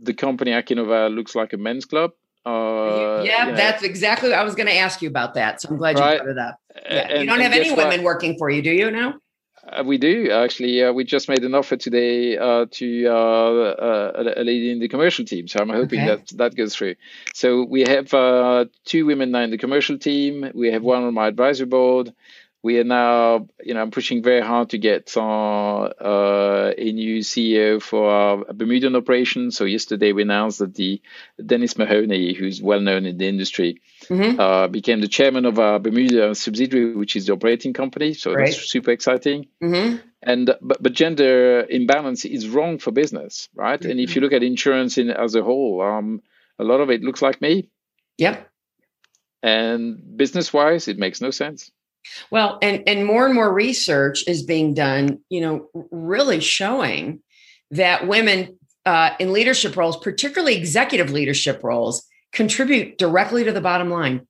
the 0.03 0.15
company 0.15 0.51
Akinova 0.51 1.15
looks 1.15 1.35
like 1.35 1.53
a 1.53 1.57
men's 1.57 1.85
club. 1.85 2.12
Uh, 2.45 3.23
yeah, 3.25 3.45
you 3.45 3.51
know, 3.53 3.57
that's 3.57 3.83
exactly. 3.85 4.31
what 4.31 4.38
I 4.38 4.43
was 4.43 4.55
going 4.57 4.67
to 4.67 4.77
ask 4.77 5.01
you 5.01 5.09
about 5.09 5.35
that, 5.35 5.61
so 5.61 5.69
I'm 5.69 5.77
glad 5.77 5.97
you 5.97 6.03
brought 6.03 6.29
it 6.29 6.38
up. 6.38 6.61
Yeah. 6.75 6.91
And, 6.91 7.21
you 7.21 7.27
don't 7.27 7.41
have 7.41 7.53
any 7.53 7.71
women 7.71 8.03
what? 8.03 8.15
working 8.15 8.37
for 8.37 8.51
you, 8.51 8.62
do 8.62 8.71
you? 8.71 8.91
Now. 8.91 9.15
Uh, 9.65 9.85
we 9.87 9.97
do 9.97 10.29
actually. 10.33 10.83
Uh, 10.83 10.93
we 10.93 11.05
just 11.05 11.29
made 11.29 11.45
an 11.45 11.55
offer 11.55 11.77
today 11.77 12.37
uh, 12.37 12.67
to 12.73 13.07
uh, 13.07 13.12
uh, 13.12 14.35
a 14.37 14.43
lady 14.43 14.73
in 14.73 14.81
the 14.81 14.88
commercial 14.88 15.25
team, 15.25 15.47
so 15.47 15.61
I'm 15.61 15.69
hoping 15.69 16.01
okay. 16.01 16.09
that 16.09 16.37
that 16.37 16.57
goes 16.57 16.75
through. 16.75 16.97
So 17.33 17.65
we 17.65 17.83
have 17.83 18.12
uh, 18.12 18.65
two 18.85 19.07
women 19.07 19.31
now 19.31 19.43
in 19.43 19.51
the 19.51 19.59
commercial 19.59 19.99
team. 19.99 20.51
We 20.53 20.73
have 20.73 20.83
one 20.83 21.05
on 21.05 21.15
my 21.15 21.29
advisory 21.29 21.67
board 21.67 22.12
we 22.62 22.79
are 22.79 22.85
now, 22.85 23.48
you 23.62 23.75
know, 23.75 23.83
I'm 23.83 23.90
pushing 23.90 24.22
very 24.22 24.40
hard 24.40 24.70
to 24.70 24.79
get 24.79 25.16
uh, 25.16 25.20
uh, 25.20 26.72
a 26.79 26.92
new 26.92 27.18
CEO 27.18 27.83
for 27.83 28.09
our 28.09 28.44
Bermudian 28.53 28.94
operation. 28.94 29.51
So 29.51 29.64
yesterday 29.64 30.12
we 30.12 30.22
announced 30.22 30.61
that 30.61 30.75
the 30.75 31.03
Dennis 31.44 31.77
Mahoney, 31.77 32.35
who's 32.35 32.62
well 32.62 32.81
known 32.81 33.05
in 33.05 33.18
the 33.18 33.27
industry, 33.27 33.81
mm-hmm. 34.05 34.38
uh, 34.38 34.68
became 34.68 35.01
the 35.01 35.09
chairman 35.09 35.44
of 35.44 35.59
our 35.59 35.81
Bermuda 35.81 36.37
subsidiary, 36.37 36.94
which 36.94 37.16
is 37.16 37.27
the 37.27 37.33
operating 37.33 37.72
company. 37.72 38.14
So 38.14 38.33
right. 38.33 38.46
that's 38.46 38.70
super 38.70 38.92
exciting. 38.92 39.48
Mm-hmm. 39.61 39.96
And 40.22 40.55
but, 40.61 40.81
but 40.81 40.92
gender 40.92 41.66
imbalance 41.68 42.25
is 42.25 42.48
wrong 42.48 42.79
for 42.79 42.92
business, 42.92 43.48
right? 43.57 43.81
Mm-hmm. 43.81 43.90
And 43.90 44.01
if 44.01 44.14
you 44.14 44.22
look 44.22 44.33
at 44.33 44.44
insurance 44.44 44.98
in 44.98 45.11
as 45.11 45.35
a 45.35 45.42
whole, 45.42 45.83
um, 45.83 46.22
a 46.61 46.64
lot 46.64 46.81
of 46.81 46.90
it 46.90 47.03
looks 47.03 47.22
like 47.22 47.40
me. 47.40 47.70
Yep. 48.18 48.48
And 49.42 50.16
business 50.16 50.53
wise, 50.53 50.87
it 50.87 50.96
makes 50.96 51.20
no 51.20 51.33
sense. 51.33 51.72
Well, 52.31 52.59
and 52.62 52.83
and 52.87 53.07
more 53.07 53.27
and 53.27 53.35
more 53.35 53.53
research 53.53 54.25
is 54.27 54.43
being 54.43 54.75
done, 54.75 55.21
you 55.29 55.41
know, 55.41 55.69
really 55.91 56.41
showing 56.41 57.21
that 57.71 58.07
women 58.07 58.59
uh, 58.85 59.11
in 59.19 59.33
leadership 59.33 59.77
roles, 59.77 59.97
particularly 59.97 60.57
executive 60.57 61.11
leadership 61.11 61.62
roles, 61.62 62.07
contribute 62.33 62.99
directly 62.99 63.45
to 63.45 63.53
the 63.53 63.61
bottom 63.61 63.91
line. 63.91 64.27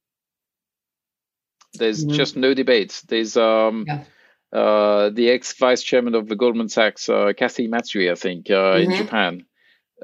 There's 1.75 2.05
mm-hmm. 2.05 2.17
just 2.17 2.37
no 2.37 2.55
debate. 2.55 3.03
There's 3.09 3.37
um, 3.37 3.85
yeah. 3.87 4.05
uh, 4.53 5.11
the 5.11 5.31
ex 5.31 5.55
vice 5.55 5.83
chairman 5.83 6.15
of 6.15 6.29
the 6.29 6.37
Goldman 6.37 6.69
Sachs, 6.69 7.09
uh, 7.09 7.33
Kathy 7.37 7.67
Matsui, 7.67 8.11
I 8.11 8.15
think, 8.15 8.51
uh, 8.51 8.75
mm-hmm. 8.75 8.91
in 8.91 8.99
Japan. 8.99 9.47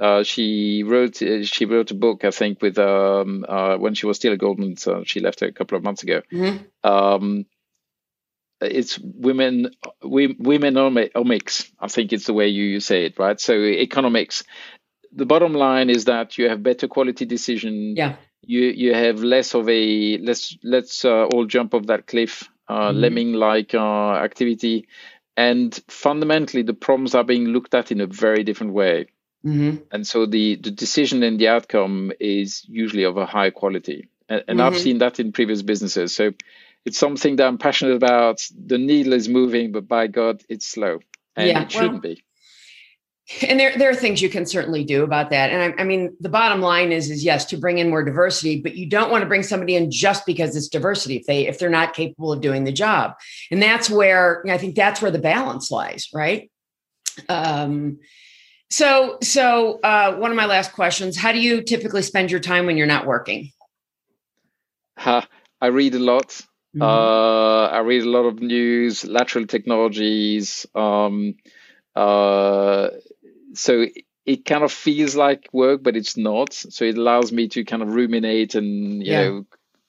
Uh, 0.01 0.23
she 0.23 0.85
wrote 0.85 1.21
uh, 1.21 1.43
she 1.43 1.65
wrote 1.65 1.91
a 1.91 1.95
book 1.95 2.25
I 2.25 2.31
think 2.31 2.63
with 2.63 2.79
um, 2.79 3.45
uh, 3.49 3.77
when 3.79 3.95
she 3.95 4.07
was 4.07 4.17
still 4.17 4.33
at 4.33 4.39
Goldman 4.39 4.77
so 4.77 5.03
she 5.05 5.19
left 5.19 5.43
a 5.43 5.51
couple 5.51 5.77
of 5.77 5.83
months 5.83 6.05
ago 6.05 6.23
mm-hmm. 6.33 6.89
um, 6.89 7.47
it's 8.61 8.99
women 8.99 9.71
womenomics 10.03 11.71
i 11.79 11.87
think 11.87 12.12
it's 12.12 12.27
the 12.27 12.33
way 12.33 12.49
you 12.49 12.81
say 12.81 13.05
it 13.05 13.18
right? 13.18 13.40
So 13.40 13.55
economics 13.55 14.44
the 15.12 15.27
bottom 15.27 15.55
line 15.55 15.90
is 15.90 16.05
that 16.07 16.38
you 16.38 16.49
have 16.49 16.62
better 16.62 16.88
quality 16.88 17.25
decision. 17.25 17.94
Yeah. 17.97 18.16
You 18.42 18.61
you 18.61 18.94
have 18.94 19.23
less 19.23 19.55
of 19.55 19.68
a 19.68 20.18
let's 20.18 20.57
let's 20.62 21.05
uh, 21.05 21.25
all 21.25 21.44
jump 21.47 21.75
off 21.75 21.87
that 21.87 22.07
cliff 22.07 22.49
uh, 22.68 22.90
mm-hmm. 22.90 22.99
lemming 22.99 23.33
like 23.33 23.75
uh, 23.75 24.12
activity. 24.14 24.88
And 25.37 25.79
fundamentally 25.88 26.62
the 26.62 26.75
problems 26.75 27.14
are 27.14 27.25
being 27.25 27.47
looked 27.47 27.75
at 27.75 27.92
in 27.92 28.01
a 28.01 28.07
very 28.07 28.44
different 28.44 28.73
way. 28.73 29.07
Mm-hmm. 29.47 29.85
and 29.92 30.05
so 30.05 30.27
the 30.27 30.57
the 30.57 30.73
decision 30.73 31.23
and 31.23 31.38
the 31.38 31.47
outcome 31.47 32.11
is 32.18 32.66
usually 32.68 33.05
of 33.05 33.16
a 33.16 33.25
high 33.25 33.51
quality. 33.51 34.09
And, 34.29 34.42
and 34.49 34.59
mm-hmm. 34.59 34.75
i've 34.75 34.81
seen 34.81 34.99
that 34.99 35.21
in 35.21 35.31
previous 35.31 35.62
businesses. 35.62 36.12
So 36.14 36.33
it's 36.85 36.99
something 36.99 37.37
that 37.37 37.47
I'm 37.47 37.59
passionate 37.59 37.95
about. 37.95 38.43
The 38.57 38.79
needle 38.79 39.12
is 39.12 39.29
moving, 39.29 39.73
but 39.73 39.87
by 39.87 40.07
God, 40.07 40.43
it's 40.49 40.67
slow, 40.67 41.01
and 41.37 41.49
yeah, 41.49 41.62
it 41.62 41.73
shouldn't 41.73 41.93
well, 42.05 42.14
be. 42.14 42.25
And 43.47 43.61
there, 43.61 43.77
there 43.77 43.91
are 43.91 43.95
things 43.95 44.23
you 44.23 44.31
can 44.31 44.47
certainly 44.47 44.85
do 44.85 45.05
about 45.05 45.29
that. 45.31 45.51
And 45.51 45.75
I, 45.75 45.83
I, 45.83 45.85
mean, 45.85 46.17
the 46.19 46.31
bottom 46.31 46.62
line 46.62 46.93
is, 46.93 47.11
is 47.11 47.23
yes, 47.23 47.45
to 47.47 47.59
bring 47.59 47.77
in 47.77 47.91
more 47.91 48.03
diversity, 48.03 48.62
but 48.62 48.75
you 48.75 48.88
don't 48.88 49.11
want 49.11 49.21
to 49.21 49.29
bring 49.29 49.43
somebody 49.43 49.77
in 49.77 49.91
just 49.91 50.25
because 50.25 50.57
it's 50.57 50.69
diversity 50.69 51.17
if 51.17 51.27
they, 51.27 51.47
if 51.47 51.59
they're 51.59 51.69
not 51.69 51.93
capable 51.93 52.33
of 52.33 52.41
doing 52.41 52.64
the 52.64 52.73
job. 52.73 53.12
And 53.51 53.62
that's 53.62 53.91
where 53.91 54.43
I 54.49 54.57
think 54.57 54.77
that's 54.77 55.03
where 55.03 55.11
the 55.11 55.19
balance 55.19 55.71
lies, 55.71 56.09
right? 56.14 56.51
Um, 57.29 57.99
so, 58.71 59.19
so 59.23 59.81
uh, 59.81 60.17
one 60.17 60.31
of 60.31 60.37
my 60.37 60.47
last 60.47 60.73
questions: 60.73 61.17
How 61.17 61.33
do 61.33 61.38
you 61.38 61.62
typically 61.62 62.03
spend 62.03 62.31
your 62.31 62.41
time 62.41 62.67
when 62.67 62.77
you're 62.77 62.87
not 62.87 63.07
working? 63.07 63.51
Uh, 64.97 65.23
I 65.61 65.67
read 65.67 65.95
a 65.95 65.99
lot. 65.99 66.41
Mm-hmm. 66.79 66.83
Uh, 66.83 67.67
I 67.67 67.81
read 67.81 68.03
a 68.03 68.09
lot 68.09 68.27
of 68.27 68.41
news, 68.41 69.05
lateral 69.05 69.47
technologies. 69.47 70.67
Um, 70.75 71.35
uh, 71.95 72.88
so 73.55 73.87
it 74.25 74.45
kind 74.45 74.62
of 74.62 74.73
feels 74.73 75.17
like 75.17 75.49
work, 75.53 75.83
but 75.83 75.97
it's 75.97 76.17
not. 76.17 76.53
So 76.53 76.85
it 76.85 76.97
allows 76.97 77.33
me 77.33 77.49
to 77.49 77.64
kind 77.64 77.83
of 77.83 77.95
ruminate 77.95 78.55
and 78.55 79.03
you 79.03 79.12
yeah. 79.12 79.23
know 79.25 79.47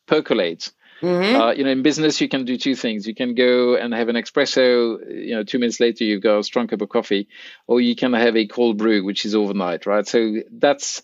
percolate. 0.08 0.72
Mm-hmm. 1.02 1.36
Uh, 1.36 1.52
you 1.52 1.64
know, 1.64 1.70
in 1.70 1.82
business, 1.82 2.20
you 2.20 2.28
can 2.28 2.44
do 2.44 2.58
two 2.58 2.76
things. 2.76 3.08
You 3.08 3.16
can 3.16 3.36
go 3.36 3.76
and 3.76 3.94
have 3.94 4.10
an 4.10 4.16
espresso. 4.16 5.00
You 5.10 5.36
know, 5.36 5.44
two 5.44 5.60
minutes 5.60 5.80
later, 5.80 6.04
you've 6.04 6.24
got 6.24 6.40
a 6.40 6.44
strong 6.44 6.68
cup 6.68 6.82
of 6.82 6.90
coffee, 6.90 7.30
or 7.68 7.80
you 7.80 7.96
can 7.96 8.14
have 8.14 8.36
a 8.36 8.48
cold 8.48 8.78
brew, 8.78 9.04
which 9.04 9.26
is 9.26 9.36
overnight, 9.36 9.86
right? 9.86 10.06
So 10.06 10.38
that's 10.52 11.02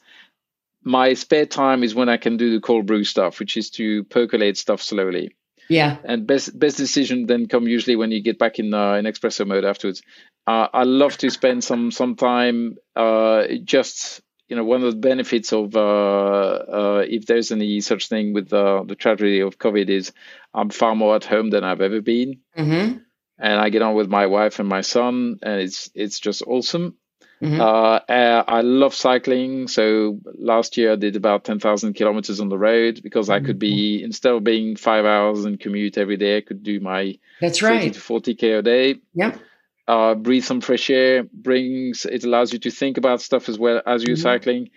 my 0.83 1.13
spare 1.13 1.45
time 1.45 1.83
is 1.83 1.95
when 1.95 2.09
I 2.09 2.17
can 2.17 2.37
do 2.37 2.51
the 2.51 2.61
cold 2.61 2.85
brew 2.85 3.03
stuff, 3.03 3.39
which 3.39 3.57
is 3.57 3.69
to 3.71 4.03
percolate 4.05 4.57
stuff 4.57 4.81
slowly. 4.81 5.35
Yeah. 5.69 5.97
And 6.03 6.27
best 6.27 6.57
best 6.57 6.77
decision 6.77 7.25
then 7.25 7.47
come 7.47 7.67
usually 7.67 7.95
when 7.95 8.11
you 8.11 8.21
get 8.21 8.39
back 8.39 8.59
in 8.59 8.73
uh, 8.73 8.93
in 8.93 9.05
espresso 9.05 9.47
mode 9.47 9.65
afterwards. 9.65 10.01
Uh, 10.47 10.67
I 10.73 10.83
love 10.83 11.17
to 11.17 11.29
spend 11.29 11.63
some 11.63 11.91
some 11.91 12.15
time 12.15 12.77
uh, 12.95 13.45
just 13.63 14.21
you 14.47 14.55
know 14.55 14.63
one 14.63 14.83
of 14.83 14.93
the 14.93 14.99
benefits 14.99 15.53
of 15.53 15.75
uh, 15.75 15.79
uh, 15.79 17.05
if 17.07 17.25
there's 17.25 17.51
any 17.51 17.81
such 17.81 18.09
thing 18.09 18.33
with 18.33 18.53
uh, 18.53 18.83
the 18.85 18.95
tragedy 18.95 19.39
of 19.41 19.57
COVID 19.57 19.89
is 19.89 20.11
I'm 20.53 20.69
far 20.69 20.95
more 20.95 21.15
at 21.15 21.25
home 21.25 21.49
than 21.49 21.63
I've 21.63 21.81
ever 21.81 22.01
been, 22.01 22.41
mm-hmm. 22.57 22.97
and 23.39 23.59
I 23.59 23.69
get 23.69 23.81
on 23.81 23.95
with 23.95 24.07
my 24.07 24.27
wife 24.27 24.59
and 24.59 24.69
my 24.69 24.81
son, 24.81 25.39
and 25.41 25.61
it's 25.61 25.89
it's 25.95 26.19
just 26.19 26.43
awesome. 26.43 26.95
Mm-hmm. 27.41 27.59
Uh, 27.59 27.99
uh, 28.09 28.43
I 28.47 28.61
love 28.61 28.93
cycling. 28.93 29.67
So 29.67 30.19
last 30.37 30.77
year 30.77 30.93
I 30.93 30.95
did 30.95 31.15
about 31.15 31.43
10,000 31.43 31.93
kilometers 31.93 32.39
on 32.39 32.49
the 32.49 32.57
road 32.57 33.01
because 33.03 33.29
I 33.29 33.39
could 33.39 33.59
be, 33.59 33.97
mm-hmm. 33.97 34.05
instead 34.05 34.33
of 34.33 34.43
being 34.43 34.75
five 34.75 35.05
hours 35.05 35.45
and 35.45 35.59
commute 35.59 35.97
every 35.97 36.17
day, 36.17 36.37
I 36.37 36.41
could 36.41 36.63
do 36.63 36.79
my 36.79 37.17
That's 37.41 37.61
right. 37.61 37.81
30 37.81 37.91
to 37.91 37.99
40K 37.99 38.59
a 38.59 38.61
day. 38.61 38.95
Yep. 39.13 39.39
Uh, 39.87 40.15
breathe 40.15 40.43
some 40.43 40.61
fresh 40.61 40.89
air 40.89 41.23
brings, 41.23 42.05
it 42.05 42.23
allows 42.23 42.51
you 42.51 42.57
to 42.57 42.71
think 42.71 42.97
about 42.97 43.21
stuff 43.21 43.49
as 43.49 43.59
well 43.59 43.83
as 43.85 44.03
you're 44.03 44.15
mm-hmm. 44.15 44.23
cycling 44.23 44.69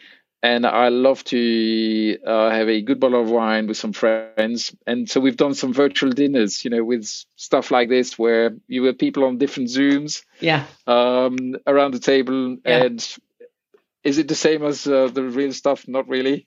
and 0.42 0.64
I 0.64 0.88
love 0.88 1.24
to 1.24 2.18
uh, 2.24 2.51
have 2.51 2.68
a 2.68 2.81
good 2.81 3.01
bottle 3.01 3.20
of 3.20 3.29
wine 3.29 3.66
with 3.66 3.77
some 3.77 3.92
friends. 3.92 4.74
And 4.87 5.11
so 5.11 5.20
we've 5.20 5.37
done 5.37 5.55
some 5.55 5.72
virtual 5.72 6.11
dinners, 6.11 6.64
you 6.64 6.70
know, 6.70 6.85
with 6.85 7.07
stuff 7.37 7.70
like 7.70 7.88
this 7.88 8.18
where 8.18 8.57
you 8.68 8.85
have 8.85 8.98
people 8.98 9.24
on 9.24 9.38
different 9.38 9.68
Zooms, 9.68 10.22
yeah, 10.40 10.66
um, 10.87 11.57
around 11.66 11.94
the 11.94 11.98
table. 11.98 12.57
Yeah. 12.64 12.85
And 12.85 13.18
is 14.05 14.18
it 14.18 14.29
the 14.29 14.37
same 14.37 14.64
as 14.64 14.87
uh, 14.87 15.09
the 15.09 15.24
real 15.24 15.53
stuff? 15.53 15.88
Not 15.88 16.09
really, 16.09 16.46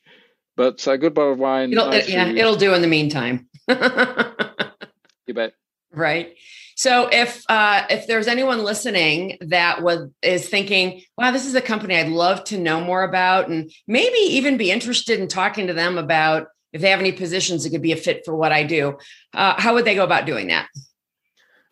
but 0.56 0.86
a 0.88 0.98
good 0.98 1.14
bottle 1.14 1.34
of 1.34 1.40
wine. 1.40 1.74
It'll, 1.74 1.90
nice 1.90 2.08
yeah, 2.08 2.28
it'll 2.28 2.56
do 2.56 2.74
in 2.74 2.82
the 2.82 2.88
meantime. 2.88 3.50
you 3.68 5.34
bet. 5.34 5.54
Right. 5.94 6.36
So 6.76 7.10
if 7.12 7.44
uh, 7.50 7.86
if 7.90 8.08
there's 8.08 8.28
anyone 8.28 8.64
listening 8.64 9.38
that 9.42 9.84
was 9.84 10.10
is 10.22 10.48
thinking, 10.48 11.02
wow, 11.18 11.32
this 11.32 11.46
is 11.46 11.54
a 11.54 11.62
company 11.62 11.96
I'd 11.96 12.08
love 12.08 12.46
to 12.46 12.58
know 12.58 12.82
more 12.82 13.04
about, 13.04 13.50
and 13.50 13.72
maybe 13.88 14.18
even 14.18 14.58
be 14.58 14.72
interested 14.72 15.20
in 15.20 15.28
talking 15.28 15.68
to 15.68 15.74
them 15.74 15.98
about 15.98 16.48
if 16.74 16.82
they 16.82 16.90
have 16.90 17.00
any 17.00 17.12
positions 17.12 17.64
that 17.64 17.72
could 17.72 17.82
be 17.82 17.92
a 17.92 17.98
fit 17.98 18.24
for 18.26 18.36
what 18.36 18.52
I 18.52 18.64
do, 18.64 18.98
uh, 19.34 19.60
how 19.60 19.74
would 19.74 19.86
they 19.86 19.96
go 19.96 20.04
about 20.04 20.26
doing 20.26 20.48
that? 20.48 20.68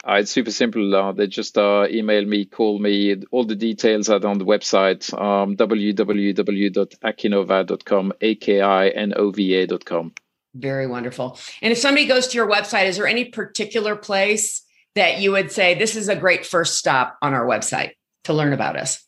Uh, 0.08 0.20
it's 0.22 0.32
super 0.32 0.52
simple. 0.52 0.96
Uh, 0.96 1.12
they 1.12 1.28
just 1.28 1.58
uh, 1.58 1.86
email 1.90 2.24
me, 2.26 2.46
call 2.46 2.80
me. 2.80 3.18
All 3.32 3.44
the 3.46 3.56
details 3.56 4.08
are 4.10 4.26
on 4.26 4.38
the 4.38 4.46
website, 4.46 5.14
um, 5.20 5.58
www.akinova.com, 5.58 8.14
A-K-I-N-O-V-A.com. 8.22 10.14
Very 10.56 10.88
wonderful. 10.88 11.38
And 11.62 11.72
if 11.72 11.78
somebody 11.78 12.08
goes 12.08 12.28
to 12.28 12.38
your 12.38 12.50
website, 12.50 12.86
is 12.86 12.98
there 12.98 13.08
any 13.08 13.26
particular 13.26 13.96
place 13.96 14.64
that 14.96 15.20
you 15.20 15.32
would 15.32 15.52
say 15.52 15.76
this 15.76 15.96
is 15.96 16.10
a 16.10 16.16
great 16.16 16.46
first 16.46 16.78
stop 16.78 17.18
on 17.22 17.34
our 17.34 17.46
website 17.46 17.92
to 18.24 18.34
learn 18.34 18.54
about 18.54 18.76
us? 18.76 19.04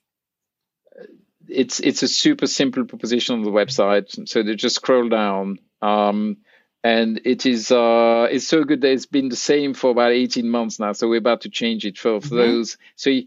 It's 1.48 1.80
it's 1.80 2.04
a 2.04 2.08
super 2.08 2.48
simple 2.48 2.86
proposition 2.86 3.36
on 3.36 3.44
the 3.44 3.52
website. 3.52 4.28
So 4.30 4.44
they 4.44 4.56
just 4.56 4.76
scroll 4.76 5.10
down. 5.10 5.58
Um, 5.82 6.38
and 6.84 7.22
it 7.26 7.46
is 7.46 7.72
uh, 7.72 8.28
it's 8.32 8.48
so 8.48 8.64
good 8.64 8.82
that 8.82 8.92
it's 8.92 9.06
been 9.06 9.30
the 9.30 9.36
same 9.36 9.74
for 9.74 9.92
about 9.92 10.12
18 10.12 10.50
months 10.50 10.80
now. 10.80 10.94
So 10.94 11.08
we're 11.08 11.18
about 11.18 11.42
to 11.42 11.50
change 11.50 11.86
it 11.86 11.98
for, 11.98 12.22
for 12.22 12.28
mm-hmm. 12.28 12.38
those. 12.38 12.78
So 12.96 13.10
you 13.10 13.26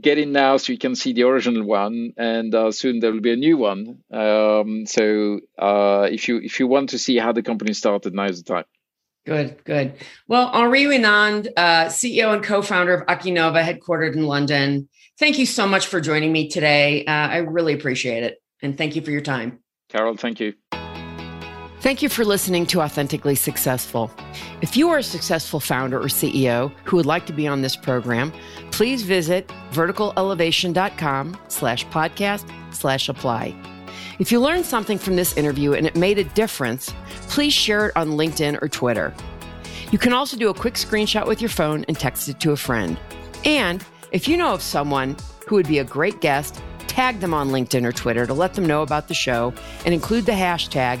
get 0.00 0.18
in 0.18 0.32
now 0.32 0.56
so 0.56 0.72
you 0.72 0.78
can 0.78 0.94
see 0.94 1.12
the 1.12 1.22
original 1.22 1.64
one, 1.64 2.12
and 2.16 2.54
uh, 2.54 2.70
soon 2.70 3.00
there 3.00 3.12
will 3.12 3.20
be 3.20 3.32
a 3.32 3.36
new 3.36 3.56
one. 3.56 4.02
Um, 4.12 4.86
so 4.86 5.40
uh, 5.58 6.08
if 6.10 6.28
you 6.28 6.38
if 6.38 6.60
you 6.60 6.66
want 6.66 6.90
to 6.90 6.98
see 6.98 7.16
how 7.16 7.32
the 7.32 7.42
company 7.42 7.72
started, 7.72 8.14
now 8.14 8.24
is 8.24 8.42
the 8.42 8.54
time. 8.54 8.64
Good, 9.26 9.62
good. 9.64 9.94
Well, 10.26 10.50
Henri 10.54 10.84
Ouinand, 10.84 11.48
uh, 11.56 11.86
CEO 11.86 12.32
and 12.32 12.42
co-founder 12.42 12.94
of 12.94 13.06
Akinova, 13.06 13.62
headquartered 13.62 14.14
in 14.14 14.24
London. 14.24 14.88
Thank 15.18 15.38
you 15.38 15.44
so 15.44 15.66
much 15.66 15.86
for 15.86 16.00
joining 16.00 16.32
me 16.32 16.48
today. 16.48 17.04
Uh, 17.04 17.10
I 17.10 17.36
really 17.38 17.74
appreciate 17.74 18.22
it, 18.22 18.38
and 18.62 18.78
thank 18.78 18.96
you 18.96 19.02
for 19.02 19.10
your 19.10 19.20
time. 19.20 19.58
Carol, 19.90 20.16
thank 20.16 20.40
you. 20.40 20.54
Thank 21.80 22.02
you 22.02 22.08
for 22.08 22.24
listening 22.24 22.66
to 22.66 22.80
Authentically 22.80 23.36
Successful. 23.36 24.10
If 24.60 24.76
you 24.76 24.88
are 24.88 24.98
a 24.98 25.02
successful 25.02 25.60
founder 25.60 25.96
or 25.96 26.06
CEO 26.06 26.72
who 26.84 26.96
would 26.96 27.06
like 27.06 27.24
to 27.26 27.32
be 27.32 27.46
on 27.46 27.62
this 27.62 27.76
program, 27.76 28.32
please 28.72 29.02
visit 29.02 29.46
verticalelevation.com 29.70 31.38
slash 31.46 31.86
podcast 31.86 32.74
slash 32.74 33.08
apply. 33.08 33.54
If 34.18 34.32
you 34.32 34.40
learned 34.40 34.66
something 34.66 34.98
from 34.98 35.14
this 35.14 35.36
interview 35.36 35.74
and 35.74 35.86
it 35.86 35.94
made 35.94 36.18
a 36.18 36.24
difference, 36.24 36.92
please 37.28 37.52
share 37.52 37.86
it 37.86 37.96
on 37.96 38.10
LinkedIn 38.10 38.60
or 38.60 38.68
Twitter. 38.68 39.14
You 39.92 39.98
can 39.98 40.12
also 40.12 40.36
do 40.36 40.48
a 40.48 40.54
quick 40.54 40.74
screenshot 40.74 41.28
with 41.28 41.40
your 41.40 41.48
phone 41.48 41.84
and 41.86 41.96
text 41.96 42.28
it 42.28 42.40
to 42.40 42.50
a 42.50 42.56
friend. 42.56 42.98
And 43.44 43.84
if 44.10 44.26
you 44.26 44.36
know 44.36 44.52
of 44.52 44.62
someone 44.62 45.16
who 45.46 45.54
would 45.54 45.68
be 45.68 45.78
a 45.78 45.84
great 45.84 46.20
guest, 46.20 46.60
tag 46.88 47.20
them 47.20 47.32
on 47.32 47.50
LinkedIn 47.50 47.84
or 47.84 47.92
Twitter 47.92 48.26
to 48.26 48.34
let 48.34 48.54
them 48.54 48.66
know 48.66 48.82
about 48.82 49.06
the 49.06 49.14
show 49.14 49.54
and 49.84 49.94
include 49.94 50.26
the 50.26 50.32
hashtag 50.32 51.00